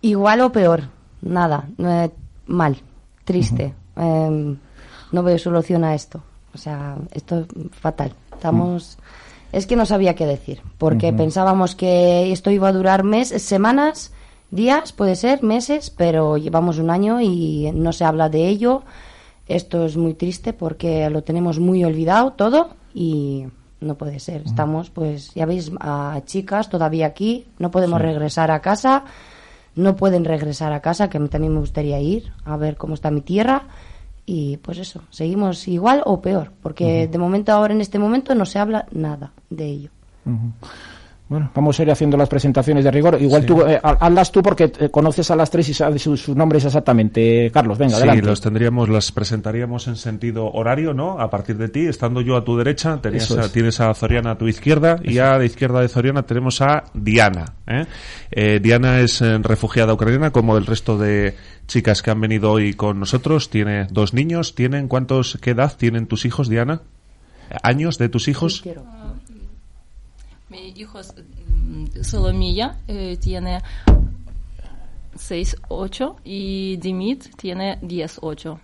[0.00, 0.82] igual o peor.
[1.22, 2.10] Nada, eh,
[2.46, 2.76] mal,
[3.24, 3.74] triste.
[3.96, 4.56] Eh,
[5.12, 6.22] no veo solución a esto.
[6.54, 8.12] O sea, esto es fatal.
[8.32, 8.98] Estamos.
[9.52, 14.10] Es que no sabía qué decir, porque pensábamos que esto iba a durar meses, semanas,
[14.50, 18.82] días, puede ser, meses, pero llevamos un año y no se habla de ello.
[19.46, 23.44] Esto es muy triste porque lo tenemos muy olvidado todo y
[23.82, 24.42] no puede ser.
[24.46, 29.04] Estamos, pues, ya veis, a chicas todavía aquí, no podemos regresar a casa,
[29.74, 32.94] no pueden regresar a casa, que a mí también me gustaría ir a ver cómo
[32.94, 33.64] está mi tierra.
[34.24, 38.46] Y pues eso, seguimos igual o peor, porque de momento ahora en este momento no
[38.46, 39.90] se habla nada de ello.
[41.32, 43.16] Bueno, vamos a ir haciendo las presentaciones de rigor.
[43.18, 46.20] Igual tú, eh, ha- hazlas tú porque eh, conoces a las tres y sabes sus,
[46.20, 47.50] sus nombres exactamente.
[47.50, 48.26] Carlos, venga, sí, adelante.
[48.26, 51.18] los tendríamos, las presentaríamos en sentido horario, ¿no?
[51.18, 53.52] A partir de ti, estando yo a tu derecha, tenías a- es.
[53.52, 57.54] tienes a Zoriana a tu izquierda y a la izquierda de Zoriana tenemos a Diana.
[57.66, 57.86] ¿eh?
[58.30, 61.34] Eh, Diana es eh, refugiada ucraniana, como el resto de
[61.66, 63.48] chicas que han venido hoy con nosotros.
[63.48, 64.54] Tiene dos niños.
[64.54, 66.82] ¿Tienen cuántos, qué edad tienen tus hijos, Diana?
[67.62, 68.62] ¿Años de tus hijos?
[68.64, 68.82] Mi hijo
[70.54, 71.14] es,
[71.64, 73.60] mm, Solomilla eh, tiene
[75.16, 78.60] 6, 8 y Dimit tiene 10, 8.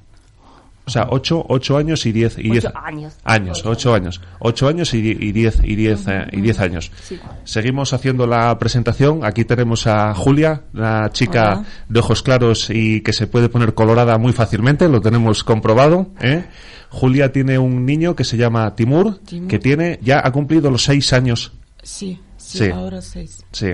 [0.87, 3.15] O sea, ocho, ocho años y diez, y diez Ocho años.
[3.23, 6.91] años, ocho años, ocho años y, di- y diez, y diez, eh, y diez años.
[7.03, 7.21] Sí.
[7.45, 9.23] Seguimos haciendo la presentación.
[9.23, 11.65] Aquí tenemos a Julia, la chica Hola.
[11.91, 16.07] de ojos claros y que se puede poner colorada muy fácilmente, lo tenemos comprobado.
[16.23, 16.47] ¿eh?
[16.89, 19.47] Julia tiene un niño que se llama Timur, Timur.
[19.49, 21.53] que tiene, ya ha cumplido los seis años.
[21.83, 22.71] Sí, sí, Sí.
[22.71, 23.45] ahora seis.
[23.53, 23.69] Sí.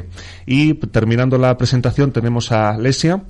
[0.46, 3.22] Y terminando la presentación tenemos a Lesia,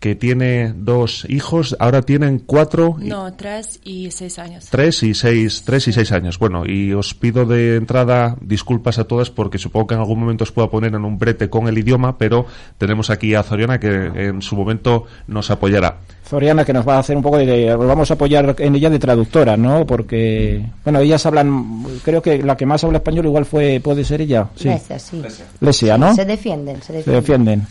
[0.00, 4.66] que tiene dos hijos, ahora tienen cuatro, y- No, tres y seis años.
[4.68, 6.40] tres y seis, tres y seis años.
[6.40, 10.42] Bueno, y os pido de entrada disculpas a todas porque supongo que en algún momento
[10.42, 12.46] os pueda poner en un brete con el idioma, pero
[12.78, 16.00] tenemos aquí a Zoriana que en su momento nos apoyará.
[16.32, 18.98] Zoriana que nos va a hacer un poco de vamos a apoyar en ella de
[18.98, 23.80] traductora no porque bueno ellas hablan creo que la que más habla español igual fue
[23.84, 24.68] puede ser ella sí.
[24.68, 25.22] Lesia, sí.
[25.60, 25.98] Lesia.
[25.98, 27.14] No Se defienden, se se defienden.
[27.60, 27.66] defienden.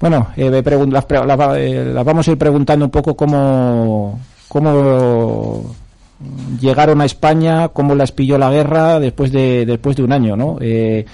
[0.00, 0.50] Bueno eh,
[0.90, 5.74] las, pre- las eh, las vamos a ir preguntando un poco cómo cómo
[6.60, 10.56] llegaron a España cómo las pilló la guerra después de después de un año no
[10.60, 11.04] Eh,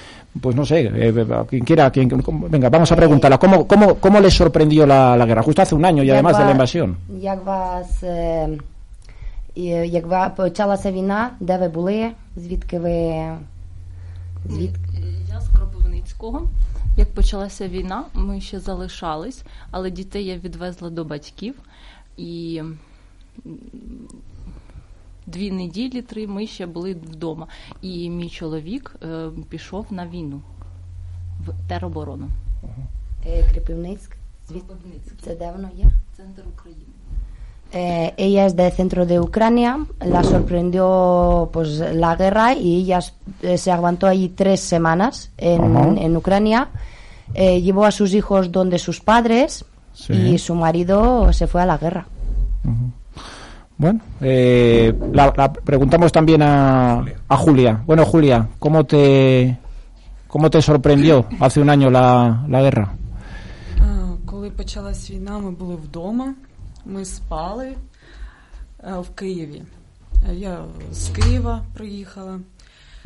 [0.41, 3.95] pues no sé, eh, a quien quiera, quien, cómo- venga, vamos a preguntarla, ¿cómo, cómo,
[3.97, 5.43] cómo les sorprendió la, la guerra?
[5.43, 6.97] Justo hace un año y Як además de la invasión.
[7.21, 8.59] Як вас, е,
[9.87, 12.11] як ва- почалася війна, де ви були?
[12.37, 13.25] Звідки ви?
[14.51, 14.71] Звід...
[15.29, 16.43] Я з Кропивницького.
[16.97, 21.55] Як почалася війна, ми ще залишались, але дітей я відвезла до батьків.
[22.17, 22.63] І
[25.28, 27.48] дві неділі, три ми ще були вдома.
[27.82, 30.42] І мій чоловік е, пішов на війну
[31.46, 32.30] в тероборону.
[33.28, 34.18] Е, Кріпивницьк?
[34.50, 34.64] Звід...
[35.22, 35.86] Це де воно є?
[36.18, 36.84] Центр України.
[37.74, 41.70] Eh, ella es del centro de Ucrania, la sorprendió pues
[42.04, 43.00] la guerra y ella
[43.44, 45.90] eh, se aguantó allí tres semanas en, Ajá.
[46.06, 46.70] en Ucrania.
[47.36, 50.14] Eh, llevó a sus hijos donde sus padres Sí.
[50.14, 52.06] y su marido se fue a la guerra.
[53.83, 57.83] Bueno, eh, la, la preguntamos también a, a Julia.
[57.85, 59.59] Bueno, Julia, ¿cómo te,
[60.29, 62.87] cómo te sorprendió hace un año la, la guerra?
[64.27, 66.35] Коли почалась війна, ми були вдома,
[66.87, 67.67] ми спали
[68.85, 69.63] е, в Києві.
[70.31, 70.59] Е, Я
[70.93, 72.41] з Києва приїхала.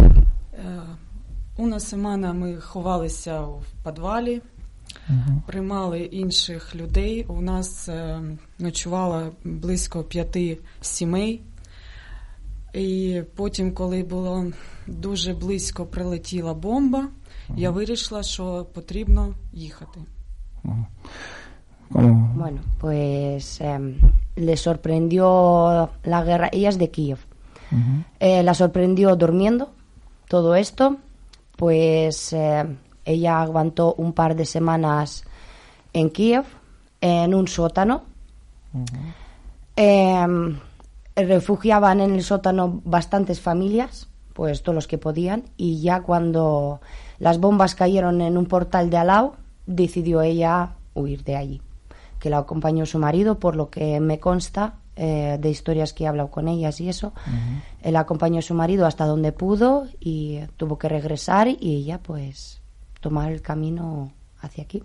[0.00, 0.04] Е,
[1.56, 4.42] Уна Семена ми ховалися в підвалі,
[5.46, 7.24] приймали інших людей.
[7.28, 7.88] У нас
[8.55, 11.41] е, ночувало близько п'яти сімей.
[12.73, 14.45] І потім, коли було
[14.87, 17.07] дуже близько прилетіла бомба,
[17.55, 19.99] я вирішила, що потрібно їхати.
[21.91, 22.31] ¿Cómo?
[22.35, 23.97] Bueno, pues em,
[24.35, 26.49] le sorprendió la guerra.
[26.51, 27.19] Ella es de Kiev.
[28.19, 29.71] Eh, la sorprendió durmiendo
[30.27, 30.97] todo esto.
[31.57, 32.65] Pues eh,
[33.05, 35.23] ella aguantó un par de semanas
[35.93, 36.45] en Kiev,
[37.01, 38.03] en un sótano.
[39.76, 40.58] Em,
[41.14, 46.80] refugiaban en el sótano bastantes familias, pues todos los que podían, y ya cuando
[47.18, 49.32] las bombas cayeron en un portal de Alau,
[49.66, 51.62] decidió ella huir de allí,
[52.20, 56.06] que la acompañó su marido, por lo que me consta eh, de historias que he
[56.06, 57.12] hablado con ellas y eso.
[57.82, 62.60] Él acompañó a su marido hasta donde pudo y tuvo que regresar y ella pues
[63.00, 64.82] tomar el camino hacia aquí.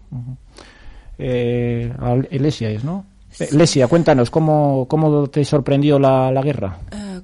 [1.18, 3.06] Eh, al- Lesia es, ¿no?
[3.39, 6.78] Eh, Lesia, cuéntanos, ¿cómo, cómo te sorprendió la, la guerra?
[6.91, 7.22] Е,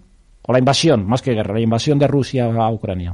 [0.49, 3.11] O la invasión, más que guerra, la invasión de Rusia a Ucrania.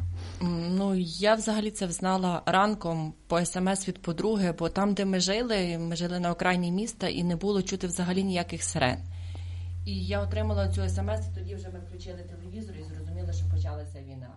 [0.77, 0.95] Ну,
[1.29, 5.95] я взагалі це взнала ранком по смс від подруги, бо там, де ми жили, ми
[5.95, 8.97] жили на окраїні міста і не було чути взагалі ніяких сирен.
[9.86, 13.99] І я отримала цю смс, і тоді вже ми включили телевізор і зрозуміли, що почалася
[14.10, 14.29] війна.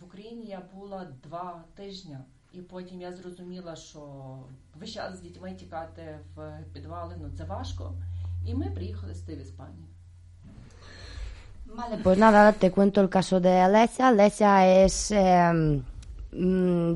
[0.00, 2.16] В Україні я була два тижні,
[2.53, 3.99] і потім я зрозуміла, що
[4.79, 7.93] весь час з дітьми тікати в підвали, ну це важко.
[8.45, 9.85] І ми приїхали сюди в Іспанію.
[11.75, 14.07] Vale, pues nada, te cuento el caso de Alesia.
[14.07, 15.53] Alesia es eh,
[16.31, 16.93] mm,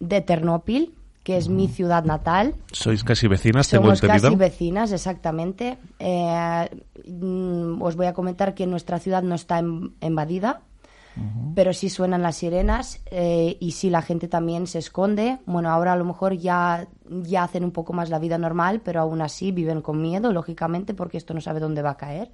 [0.00, 2.54] de Ternópil, que es mi ciudad natal.
[2.72, 4.30] Sois casi vecinas, tengo Somos entendido.
[4.30, 5.78] casi vecinas, exactamente.
[6.00, 6.64] Eh,
[7.06, 9.62] mm, os voy a comentar que nuestra ciudad no está
[11.55, 15.39] pero sí suenan las sirenas eh, y sí la gente también se esconde.
[15.45, 19.01] Bueno, ahora a lo mejor ya, ya hacen un poco más la vida normal, pero
[19.01, 22.31] aún así viven con miedo, lógicamente, porque esto no sabe dónde va a caer.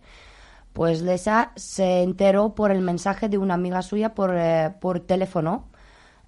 [0.73, 5.69] Pues Lesa se enteró por el mensaje de una amiga suya por, eh, por teléfono.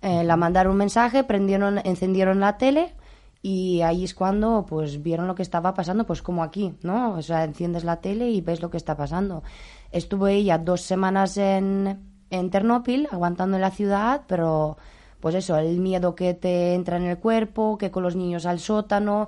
[0.02, 2.96] Eh, la mandaron un mensaje, prendieron, encendieron la tele
[3.42, 7.14] y ahí es cuando pues vieron lo que estaba pasando, pues como aquí, ¿no?
[7.14, 9.44] O sea, enciendes la tele y ves lo que está pasando.
[9.92, 14.78] Estuvo ella dos semanas en, en Ternópil, aguantando en la ciudad, pero
[15.20, 18.60] pues eso, el miedo que te entra en el cuerpo, que con los niños al
[18.60, 19.28] sótano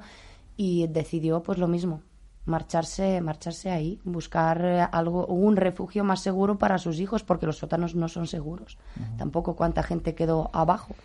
[0.56, 2.02] y decidió pues lo mismo,
[2.46, 7.58] marcharse, marcharse ahí, buscar eh, algo, un refugio más seguro para sus hijos, porque los
[7.58, 8.78] sótanos no son seguros.
[9.18, 10.96] Tampoco cuánta gente quedó abajo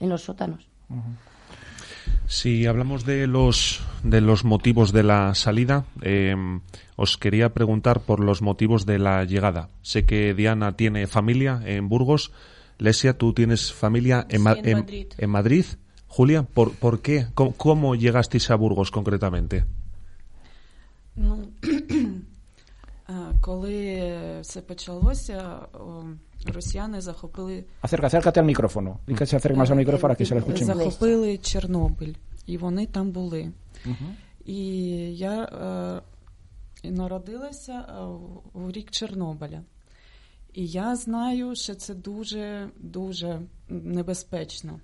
[0.00, 0.68] en los sótanos.
[2.27, 6.35] Si hablamos de los de los motivos de la salida, eh,
[6.95, 9.69] os quería preguntar por los motivos de la llegada.
[9.81, 12.31] Sé que Diana tiene familia en Burgos.
[12.77, 15.07] Lesia, tú tienes familia en, Sí, Ma- en en- Madrid.
[15.17, 15.65] en Madrid.
[16.07, 17.27] Julia, ¿por, por qué?
[17.35, 19.65] ¿Cómo, cómo llegasteis a Burgos concretamente?
[21.15, 21.51] Ну,
[23.09, 26.03] е, коли все почалося, о,
[26.45, 29.01] росіяни захопили, Acerca, acércate al micrófono.
[29.07, 30.77] Di que se acerque más al micrófono para que se lo escuche más.
[30.77, 32.15] захопили Чорнобиль,
[32.46, 33.52] І вони там були.
[34.44, 34.58] І
[35.16, 38.02] я е, народилася е,
[38.58, 39.62] у рік Чорнобиля.
[40.52, 44.80] І я знаю, що це дуже дуже небезпечно.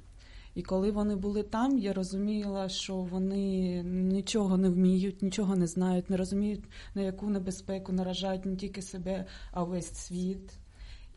[0.54, 6.10] І коли вони були там, я розуміла, що вони нічого не вміють, нічого не знають,
[6.10, 10.52] не розуміють, на яку небезпеку наражають не тільки себе, а весь світ.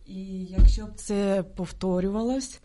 [0.05, 2.61] І якщо б це повторювалось,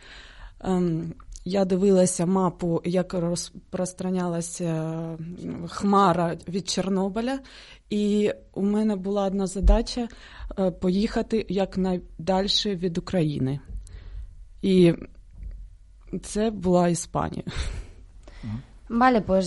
[0.60, 1.14] ем,
[1.44, 5.00] я дивилася мапу, як розпространялася
[5.68, 7.38] хмара від Чорнобиля,
[7.90, 10.08] і у мене була одна задача
[10.58, 13.60] е, поїхати якнайдальше від України.
[14.62, 14.94] І
[16.22, 17.44] це була Іспанія.
[18.90, 19.46] Vale, pues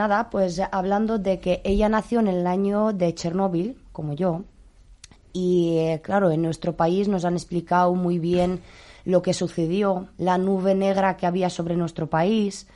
[0.00, 4.30] nada, pues hablando de que ella nació en el año de Chernóbil, como yo,
[5.34, 8.60] y eh, claro, en nuestro país nos han explicado muy bien
[9.04, 12.66] lo que sucedió, la nube negra que había sobre nuestro país,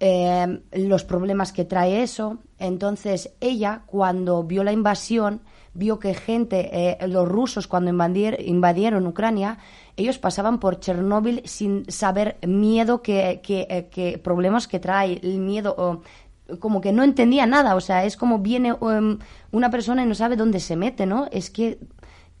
[0.00, 2.38] eh, los problemas que trae eso.
[2.58, 5.40] Entonces, ella, cuando vio la invasión,
[5.74, 9.58] vio que gente, eh, los rusos, cuando invadier- invadieron Ucrania,
[9.96, 15.38] ellos pasaban por Chernóbil sin saber miedo que, que, eh, que problemas que trae, el
[15.38, 15.74] miedo.
[15.78, 16.02] o-
[16.58, 19.18] como que no entendía nada, o sea, es como viene um,
[19.52, 21.28] una persona y no sabe dónde se mete, ¿no?
[21.30, 21.78] Es que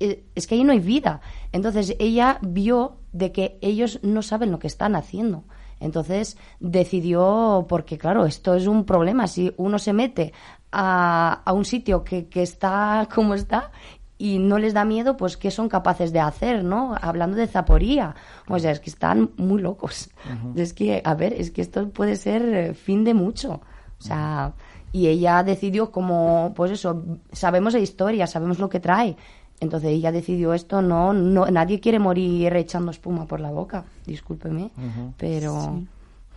[0.00, 1.20] es que ahí no hay vida.
[1.52, 5.44] Entonces ella vio de que ellos no saben lo que están haciendo.
[5.78, 10.32] Entonces decidió, porque claro, esto es un problema, si uno se mete
[10.72, 13.70] a, a un sitio que, que está como está
[14.18, 16.94] y no les da miedo, pues qué son capaces de hacer, ¿no?
[17.00, 18.14] Hablando de Zaporía.
[18.48, 20.10] O sea, es que están muy locos.
[20.54, 23.62] Es que, a ver, es que esto puede ser eh, fin de mucho.
[23.98, 24.52] O sea,
[24.92, 29.16] y ella decidió como, pues eso, sabemos la historia, sabemos lo que trae.
[29.59, 34.69] Entonces ella decidió esto, no, no, nadie quiere morir echando espuma por la boca, discúlpeme,
[35.17, 35.87] pero, Sí.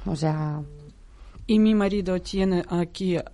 [0.06, 0.62] o sea,
[1.50, 3.24] Y mi marido tiene aquí eh,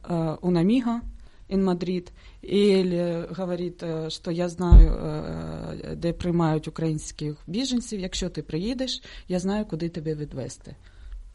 [0.41, 1.03] una amiga
[1.49, 2.05] en Madrid,
[2.43, 8.01] y él eh, говорить, е, що я знаю, е, де приймають українських біженців.
[8.01, 10.75] Якщо ти приїдеш, я знаю, куди тебе відвести.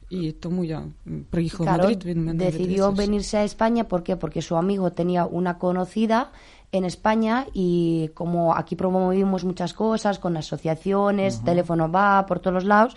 [0.10, 2.99] І тому я м, приїхала в claro, Мадрид, він мене decidió відвіз.
[2.99, 4.16] venirse a España, ¿por qué?
[4.16, 6.32] Porque su amigo tenía una conocida
[6.75, 12.64] en España y como aquí promovimos muchas cosas con asociaciones, teléfono va por todos los
[12.64, 12.97] lados,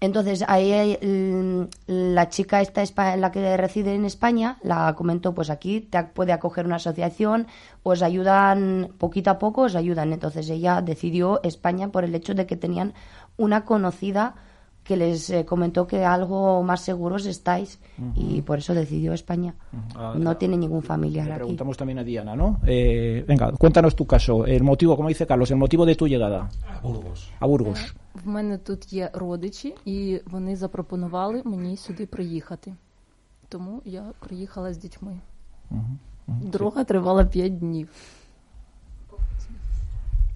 [0.00, 2.84] entonces ahí mm, la chica esta
[3.16, 7.46] la que reside en España la comentó, pues aquí te puede acoger una asociación,
[7.82, 10.12] os ayudan poquito a poco, os ayudan.
[10.12, 12.92] Entonces ella decidió España por el hecho de que tenían
[13.38, 14.34] una conocida
[14.83, 17.79] que les eh, comentó que algo más seguros estáis
[18.15, 19.53] y por eso decidió España.
[19.95, 21.39] Ah, No tiene ningún familiar Le aquí.
[21.39, 22.59] preguntamos también a Diana, ¿no?
[22.65, 24.45] Eh, venga, cuéntanos tu caso.
[24.45, 27.29] El motivo, como dice Carlos, el motivo de tu llegada A Burgos.
[27.39, 27.93] a Burgos.
[28.23, 32.73] В мене тут є родичі, і вони запропонували мені сюди приїхати.
[33.49, 35.13] Тому я приїхала з дітьми.
[36.27, 37.89] Дорога тривала 5 днів.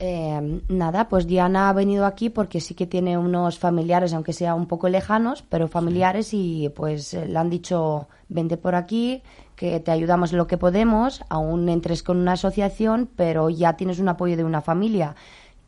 [0.01, 4.55] Eh, nada, pues Diana ha venido aquí porque sí que tiene unos familiares, aunque sea
[4.55, 9.23] un poco lejanos, pero familiares y pues eh, le han dicho, vente por aquí,
[9.57, 14.09] que te ayudamos lo que podemos, aún entres con una asociación, pero ya tienes un
[14.09, 15.17] apoyo de una familia.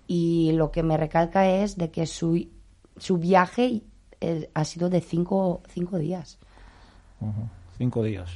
[0.07, 2.47] Y lo que me recalca es de que su,
[2.99, 3.83] su viaje
[4.21, 6.39] eh, ha sido de cinco, cinco días,
[7.79, 8.31] Cinco días.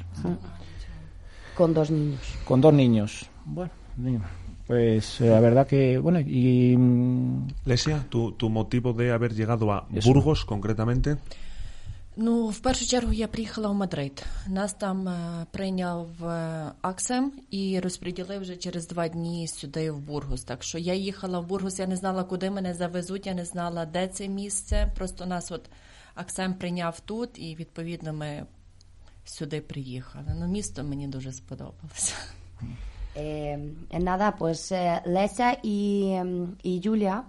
[1.57, 2.21] con dos niños.
[2.45, 3.31] Con dos niños.
[3.45, 4.29] Bueno, mira,
[4.67, 6.77] pues eh, la verdad que, bueno, y...
[6.77, 10.09] mm, Lesia, tu, tu motivo de haber llegado a Eso.
[10.09, 11.17] Burgos concretamente.
[12.17, 14.25] Ну, в першу чергу я приїхала в Мадрид.
[14.47, 20.45] Нас там е, прийняв е, Аксем і розподілив вже через два дні сюди в Бургус.
[20.45, 23.87] Так що я їхала в Бургус, я не знала, куди мене завезуть, я не знала,
[23.87, 24.93] де це місце.
[24.97, 25.71] Просто нас от
[26.15, 28.47] Аксем прийняв тут, і відповідно ми
[29.25, 30.37] сюди приїхали.
[30.41, 32.13] Ну, місто мені дуже сподобалося.
[33.15, 37.25] Eh, nada, pues eh, Lesa y, em, y Julia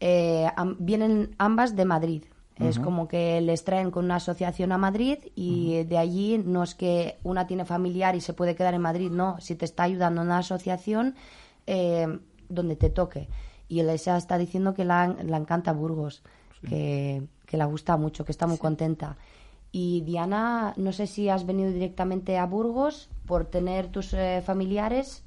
[0.00, 2.24] eh, am- vienen ambas de Madrid.
[2.58, 6.74] Es como que les traen con una asociación a Madrid y de allí no es
[6.74, 9.36] que una tiene familiar y se puede quedar en Madrid, no.
[9.40, 11.16] Si te está ayudando una asociación,
[11.66, 13.28] eh, donde te toque.
[13.68, 16.22] Y Elisa está diciendo que la, la encanta Burgos,
[16.66, 19.18] que, que la gusta mucho, que está muy contenta.
[19.70, 25.22] Y Diana, no sé si has venido directamente a Burgos por tener tus eh, familiares.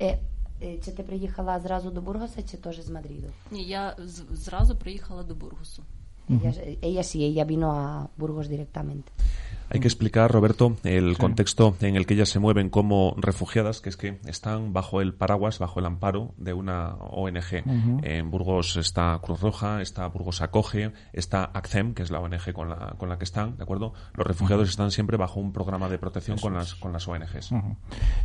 [0.00, 0.18] Eh,
[0.62, 3.28] eh, чи ти приїхала зразу до Бургоса, чи теж з Мадриду?
[3.50, 5.82] Ні, я з- зразу приїхала до Бургусу.
[6.28, 6.52] Ella,
[6.82, 9.12] ella sí, ella vino a Burgos directamente.
[9.70, 13.88] Hay que explicar, Roberto, el contexto en el que ellas se mueven como refugiadas, que
[13.88, 17.64] es que están bajo el paraguas, bajo el amparo de una ONG.
[18.04, 22.68] En Burgos está Cruz Roja, está Burgos Acoge, está ACCEM, que es la ONG con
[22.68, 23.94] la, con la que están, ¿de acuerdo?
[24.14, 27.50] Los refugiados están siempre bajo un programa de protección con las, con las ONGs.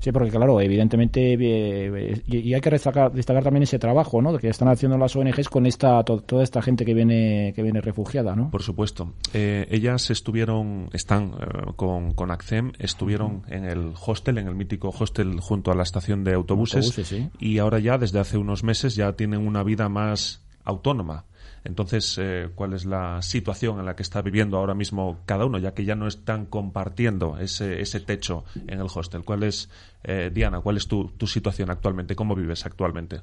[0.02, 4.38] Sí, porque claro, evidentemente, eh, y, y hay que destacar, destacar también ese trabajo, ¿no?
[4.38, 7.82] Que están haciendo las ONGs con esta to- toda esta gente que viene que viene
[7.90, 8.52] refugiada, ¿no?
[8.52, 9.14] Por supuesto.
[9.34, 14.90] Eh, ellas estuvieron, están eh, con, con ACCEM, estuvieron en el hostel, en el mítico
[14.90, 17.30] hostel junto a la estación de autobuses, Autobuses, sí.
[17.40, 21.26] y ahora ya, desde hace unos meses, ya tienen una vida más autónoma.
[21.64, 25.58] Entonces, eh, ¿cuál es la situación en la que está viviendo ahora mismo cada uno,
[25.58, 29.24] ya que ya no están compartiendo ese, ese techo en el hostel?
[29.24, 29.70] ¿Cuál es,
[30.04, 32.16] eh, Diana, cuál es tu, tu situación actualmente?
[32.16, 33.22] ¿Cómo vives actualmente?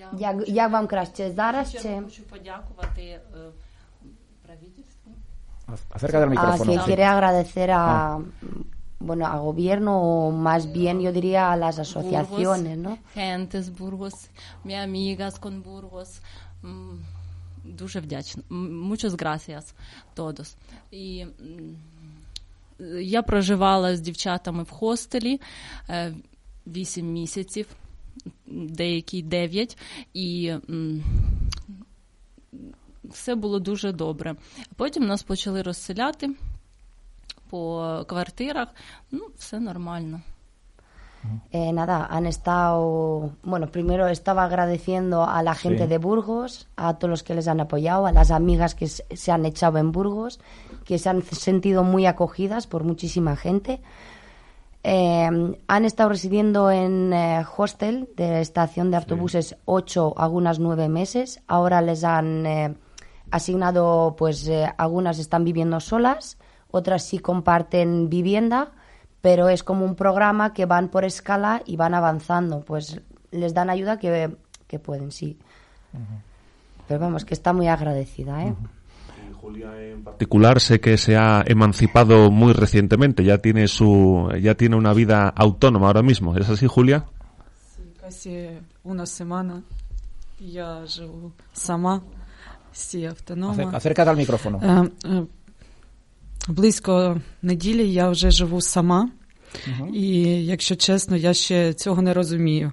[0.00, 0.40] Як ви проживаєте зараз?
[0.40, 0.40] Сама?
[0.40, 1.68] Е, як, як вам краще зараз?
[1.70, 2.00] Ще Чи...
[2.04, 3.20] хочу подякувати е,
[4.46, 5.12] правительству.
[5.94, 6.72] Acerca del Ah, micrófono.
[6.72, 6.84] que sí.
[6.86, 8.20] quiere agradecer a, Ah.
[9.00, 12.92] bueno, a gobierno o más bien yo diría a las asociaciones, ¿no?
[13.16, 14.16] Гентес Бургос,
[14.64, 16.10] mi amigas con Burgos.
[16.64, 17.04] М,
[17.64, 18.42] Дуже вдячна.
[18.50, 19.64] М, Muchas gracias
[20.16, 20.56] todos.
[20.90, 21.76] І м,
[23.02, 25.40] я проживала з дівчатами в хостелі
[25.90, 26.12] е,
[26.66, 27.66] 8 місяців,
[28.46, 29.78] деякі 9,
[30.14, 31.02] і м,
[33.04, 34.34] все було дуже добре.
[34.76, 36.30] Потім нас почали розселяти
[37.50, 38.68] по квартирах.
[39.10, 40.20] Ну, все нормально.
[41.52, 45.88] Eh, nada, han estado, bueno, primero estaba agradeciendo a la gente Sí.
[45.88, 49.32] de Burgos, a todos los que les han apoyado, a las amigas que se se
[49.32, 50.38] han echado en Burgos,
[50.84, 53.80] que se han sentido muy acogidas por muchísima gente.
[54.83, 55.29] Eh,
[55.67, 61.41] han estado residiendo en eh, hostel de estación de autobuses ocho, algunas nueve meses.
[61.47, 62.75] Ahora les han eh,
[63.29, 66.37] asignado, pues eh, algunas están viviendo solas,
[66.71, 68.71] otras sí comparten vivienda,
[69.21, 72.61] pero es como un programa que van por escala y van avanzando.
[72.61, 74.35] Pues les dan ayuda que,
[74.67, 75.37] que pueden, sí.
[76.87, 78.55] Pero vamos, que está muy agradecida, ¿eh?
[80.04, 85.28] particular sé que se ha emancipado muy recientemente, ya tiene su ya tiene una vida
[85.28, 86.36] autónoma ahora mismo.
[86.36, 87.04] ¿Es así, Julia?
[88.00, 88.50] Касі
[88.84, 89.62] una semana.
[90.40, 92.00] Я живу сама,
[92.72, 93.54] всі автонома.
[93.54, 94.56] Acer- Acércate al micrófono.
[94.62, 95.22] Е, е,
[96.48, 99.08] Близько неділі я вже живу сама.
[99.92, 100.08] І,
[100.44, 102.72] якщо чесно, я ще цього не розумію.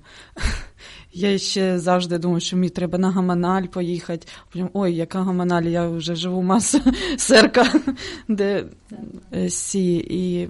[1.13, 4.27] Я ще завжди думаю, що мені треба на Гаманаль поїхати.
[4.53, 6.81] Потім, ой, яка Гаманаль, я вже живу маса
[7.17, 7.73] серка,
[8.29, 8.65] де
[9.35, 9.97] е, сі.
[9.97, 10.49] І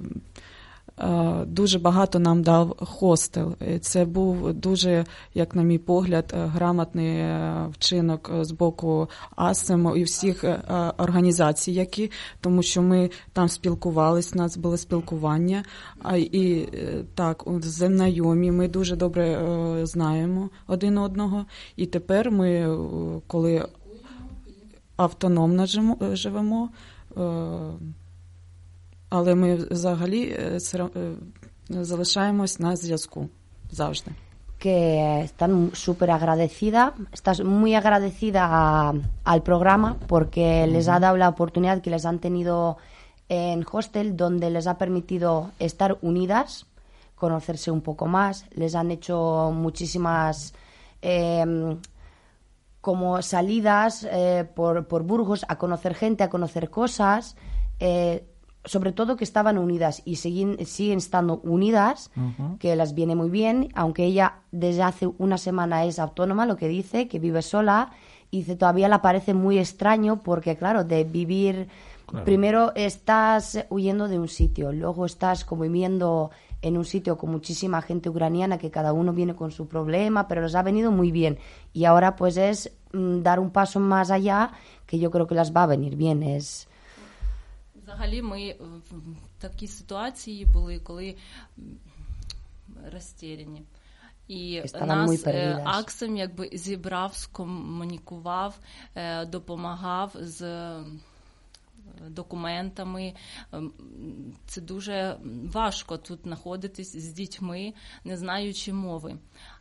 [1.46, 3.54] дуже багато нам дав хостел.
[3.80, 9.96] Це був дуже, як на мій погляд, е, грамотний е, вчинок е, з боку АСЕМу
[9.96, 15.64] і всіх е, е, організацій, які, тому що ми там спілкувались, у нас було спілкування.
[16.16, 21.46] І е, так, знайомі, ми дуже добре е, знаємо один одного.
[21.76, 22.78] І тепер ми, е,
[23.26, 23.64] коли
[24.96, 25.66] автономно
[26.12, 26.68] живемо,
[27.16, 27.20] е,
[29.09, 33.29] але ми взагалі е, все ра- е, залишаємось на зв'язку
[33.71, 34.11] завжди.
[34.65, 34.79] que
[35.27, 35.53] están
[35.85, 36.81] súper agradecida,
[37.17, 38.93] estás muy agradecida a-
[39.31, 42.77] al programa porque les ha dado la oportunidad que les han tenido
[43.27, 46.65] en hostel donde les ha permitido estar unidas,
[47.15, 49.17] conocerse un poco más, les han hecho
[49.65, 50.53] muchísimas
[51.01, 51.77] em,
[52.79, 57.35] como salidas eh, por, por Burgos a conocer gente, a conocer cosas,
[57.81, 58.23] eh,
[58.68, 62.10] sobre todo que estaban unidas y siguen, siguen estando unidas,
[62.58, 66.68] que las viene muy bien, aunque ella desde hace una semana es autónoma, lo que
[66.68, 67.90] dice, que vive sola,
[68.30, 71.68] y dice todavía le parece muy extraño porque, claro, de vivir,
[72.08, 72.24] Claro.
[72.24, 76.30] primero estás huyendo de un sitio, luego estás como viviendo
[76.62, 80.40] en un sitio con muchísima gente ucraniana que cada uno viene con su problema, pero
[80.40, 81.38] les ha venido muy bien.
[81.74, 84.52] Y ahora pues es mm, dar un paso más allá
[84.86, 86.22] que yo creo que las va a venir bien.
[86.22, 86.66] Es,
[87.88, 88.92] Взагалі, ми в
[89.38, 91.16] такій ситуації були, коли
[92.92, 93.62] розтеряні.
[94.28, 95.62] І нас е.
[95.64, 98.58] Аксим якби зібрав, скомунікував,
[98.94, 100.84] е, допомагав з е,
[102.08, 103.14] документами.
[104.46, 105.16] Це дуже
[105.52, 107.74] важко тут знаходитись з дітьми,
[108.04, 109.18] не знаючи мови.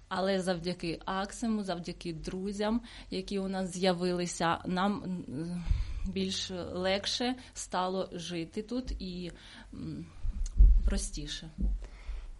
[0.09, 5.23] Але завдяки Аксиму, завдяки друзям, які у нас з'явилися, нам
[6.06, 9.30] більш легше стало жити тут і
[9.74, 10.06] м,
[10.84, 11.48] простіше.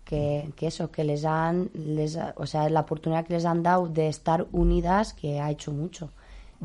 [0.05, 3.62] que, que eso, que les han, les, ha- o sea, la oportunidad que les han
[3.62, 6.11] dado de estar unidas, que ha hecho mucho.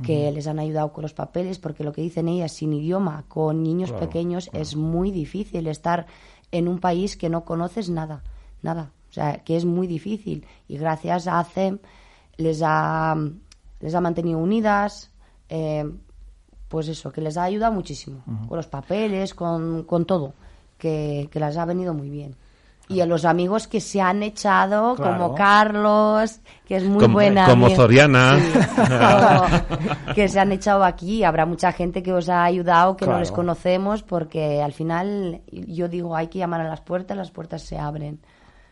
[0.04, 0.34] Que Ujú.
[0.36, 3.90] les han ayudado con los papeles, porque lo que dicen ellas, sin idioma, con niños
[3.92, 6.06] Claro, pequeños, es muy difícil estar
[6.52, 8.22] en un país que no conoces nada,
[8.62, 8.92] nada.
[9.10, 10.46] O sea, que es muy difícil.
[10.68, 11.80] Y gracias a ACEM
[12.38, 13.16] les ha,
[13.80, 15.10] les ha mantenido unidas,
[15.50, 15.86] eh,
[16.73, 20.33] pues eso, que les ha ayudado muchísimo, con los papeles, con, con todo,
[20.79, 22.35] que, que les ha venido muy bien.
[22.89, 25.13] Y a los amigos que se han echado, Claro.
[25.25, 27.47] como Carlos, que es muy Como- buena.
[27.47, 27.77] como amiga.
[27.83, 28.39] Zoriana.
[28.41, 28.53] Sí,
[28.87, 31.25] como- que se han echado aquí.
[31.25, 35.89] Habrá mucha gente que os ha ayudado, que no les conocemos, porque al final yo
[35.89, 38.19] digo, hay que llamar a las puertas, las puertas se abren.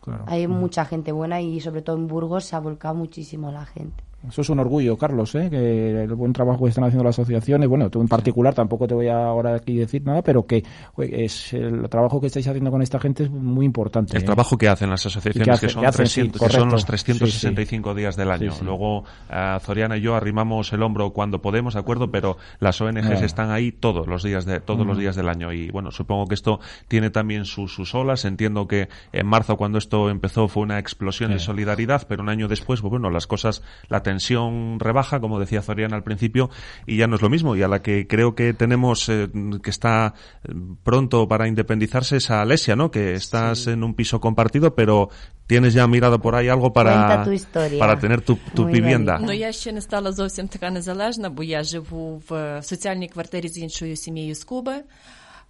[0.00, 0.24] Claro.
[0.26, 4.02] Hay mucha gente buena y sobre todo en Burgos se ha volcado muchísimo la gente.
[4.28, 5.48] Eso es un orgullo, Carlos, ¿eh?
[5.50, 8.94] que el buen trabajo que están haciendo las asociaciones, bueno, tú en particular tampoco te
[8.94, 10.62] voy a ahora aquí decir nada, pero que
[10.98, 14.16] es el trabajo que estáis haciendo con esta gente es muy importante.
[14.16, 14.26] El ¿eh?
[14.26, 16.68] trabajo que hacen las asociaciones, que hacen- que, son que hacen, sí, 300 que son
[16.70, 18.52] los 365 días del año.
[18.52, 18.64] Sí, sí.
[18.64, 22.10] Luego, eh, Zoriana y yo arrimamos el hombro cuando podemos, ¿de acuerdo?
[22.10, 25.52] Pero las ONGs están ahí todos los días de todos los días del año.
[25.52, 28.24] Y bueno, supongo que esto tiene también sus, sus olas.
[28.24, 31.46] Entiendo que en marzo, cuando esto empezó, fue una explosión de Sí.
[31.46, 35.95] solidaridad, pero un año después, pues bueno, las cosas, la tensión rebaja, como decía Zoriana
[35.95, 36.49] al principio,
[36.85, 37.55] y ya no es lo mismo.
[37.55, 39.29] Y a la que creo que tenemos, eh,
[39.63, 40.13] que está
[40.43, 40.51] eh,
[40.83, 42.91] pronto para independizarse es a Alesia, ¿no?
[42.91, 45.09] Que estás en un piso compartido, pero
[45.47, 47.79] tienes ya mirado por ahí algo para, Cuenta tu historia.
[47.79, 49.19] para tener tu, tu Muy vivienda.
[49.19, 53.57] Ну я ще не стала зовсім така незалежна, бо я живу в соціальній квартирі з
[53.57, 54.75] іншою сім'єю з Куби,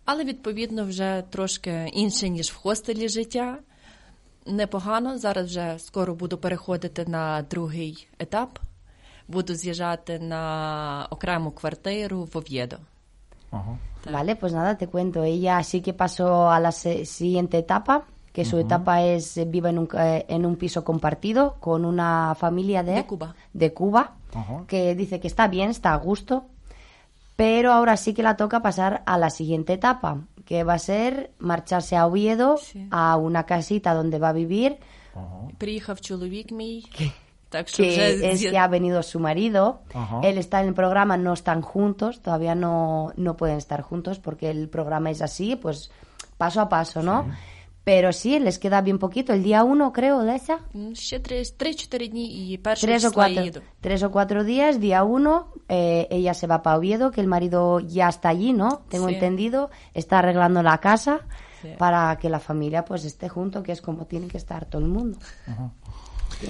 [0.05, 3.57] але відповідно вже трошки інше ніж в хостелі життя.
[4.45, 5.18] Непогано.
[5.18, 8.59] Зараз вже скоро буду переходити на другий етап.
[9.28, 12.76] Буду з'їжджати на окрему квартиру в Ов'єдо.
[14.11, 15.24] Vale, pues nada, te cuento.
[15.24, 17.95] Ella sí que pasó a la se- siguiente etapa,
[18.36, 18.66] que su Ujú.
[18.66, 22.93] etapa es eh, vive en un, eh, en un piso compartido con una familia de,
[22.99, 23.30] De Cuba.
[23.61, 24.03] de Cuba,
[24.68, 26.34] que dice que está bien, está a gusto,
[27.36, 30.09] pero ahora sí que la toca pasar a la siguiente etapa,
[30.49, 32.59] que va a ser marcharse a Oviedo,
[32.91, 34.78] a una casita donde va a vivir,
[35.57, 36.84] Приїхав чоловік мій.
[37.49, 39.61] Так що вже que es з'їз- que ha venido su marido.
[39.93, 40.22] Ajá.
[40.24, 44.49] Él está en el programa, no están juntos, todavía no, no pueden estar juntos porque
[44.49, 45.89] el programa es así, pues
[46.38, 47.18] paso a paso, ¿no?
[47.85, 49.33] Pero sí, les queda bien poquito.
[49.33, 50.61] El día 1, creo, de esa.
[52.81, 53.43] Tres, tres, o cuatro,
[53.81, 54.81] tres o cuatro días.
[54.81, 58.83] Día 1, eh, ella se va para Oviedo, que el marido ya está allí, ¿no?
[58.91, 59.70] Tengo entendido.
[59.95, 61.22] Está arreglando la casa
[61.78, 64.89] para que la familia pues esté junto, que es como tiene que estar todo el
[64.89, 65.18] mundo.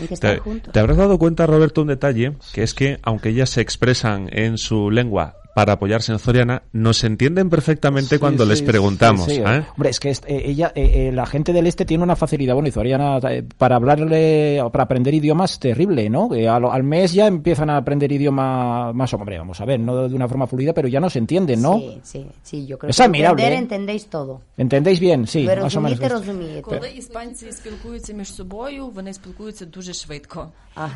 [0.06, 0.60] Que estar te.
[0.60, 4.58] Te habrás dado cuenta, Roberto, un detalle, que es que aunque ellas se expresan en
[4.58, 9.23] su lengua para apoyarse en Zoriana, nos entienden perfectamente Sí, cuando sí, les sí, preguntamos.
[9.25, 9.35] sí.
[9.45, 9.63] ¿eh?
[9.71, 12.55] Hombre, es que est- eh, ella, eh, eh, la gente del este tiene una facilidad,
[12.55, 16.27] bueno, y Zoriana, eh, para hablarle, para aprender idiomas terrible, ¿no?
[16.29, 20.09] Que al, al mes ya empiezan a aprender idioma más, hombre, vamos a ver, no
[20.09, 21.79] de una forma fluida, pero ya no se entienden, ¿no?
[21.79, 23.61] Sí, sí, sí, yo creo Es que admirable, entender, ¿eh?
[23.63, 24.41] entendéis todo.
[24.57, 25.25] ¿Entendéis bien?
[25.25, 25.99] Sí, Ви más o menos.
[25.99, 26.61] розумієте, розумієте.
[26.61, 30.49] Коли іспанці спілкуються між собою, вони спілкуються дуже швидко.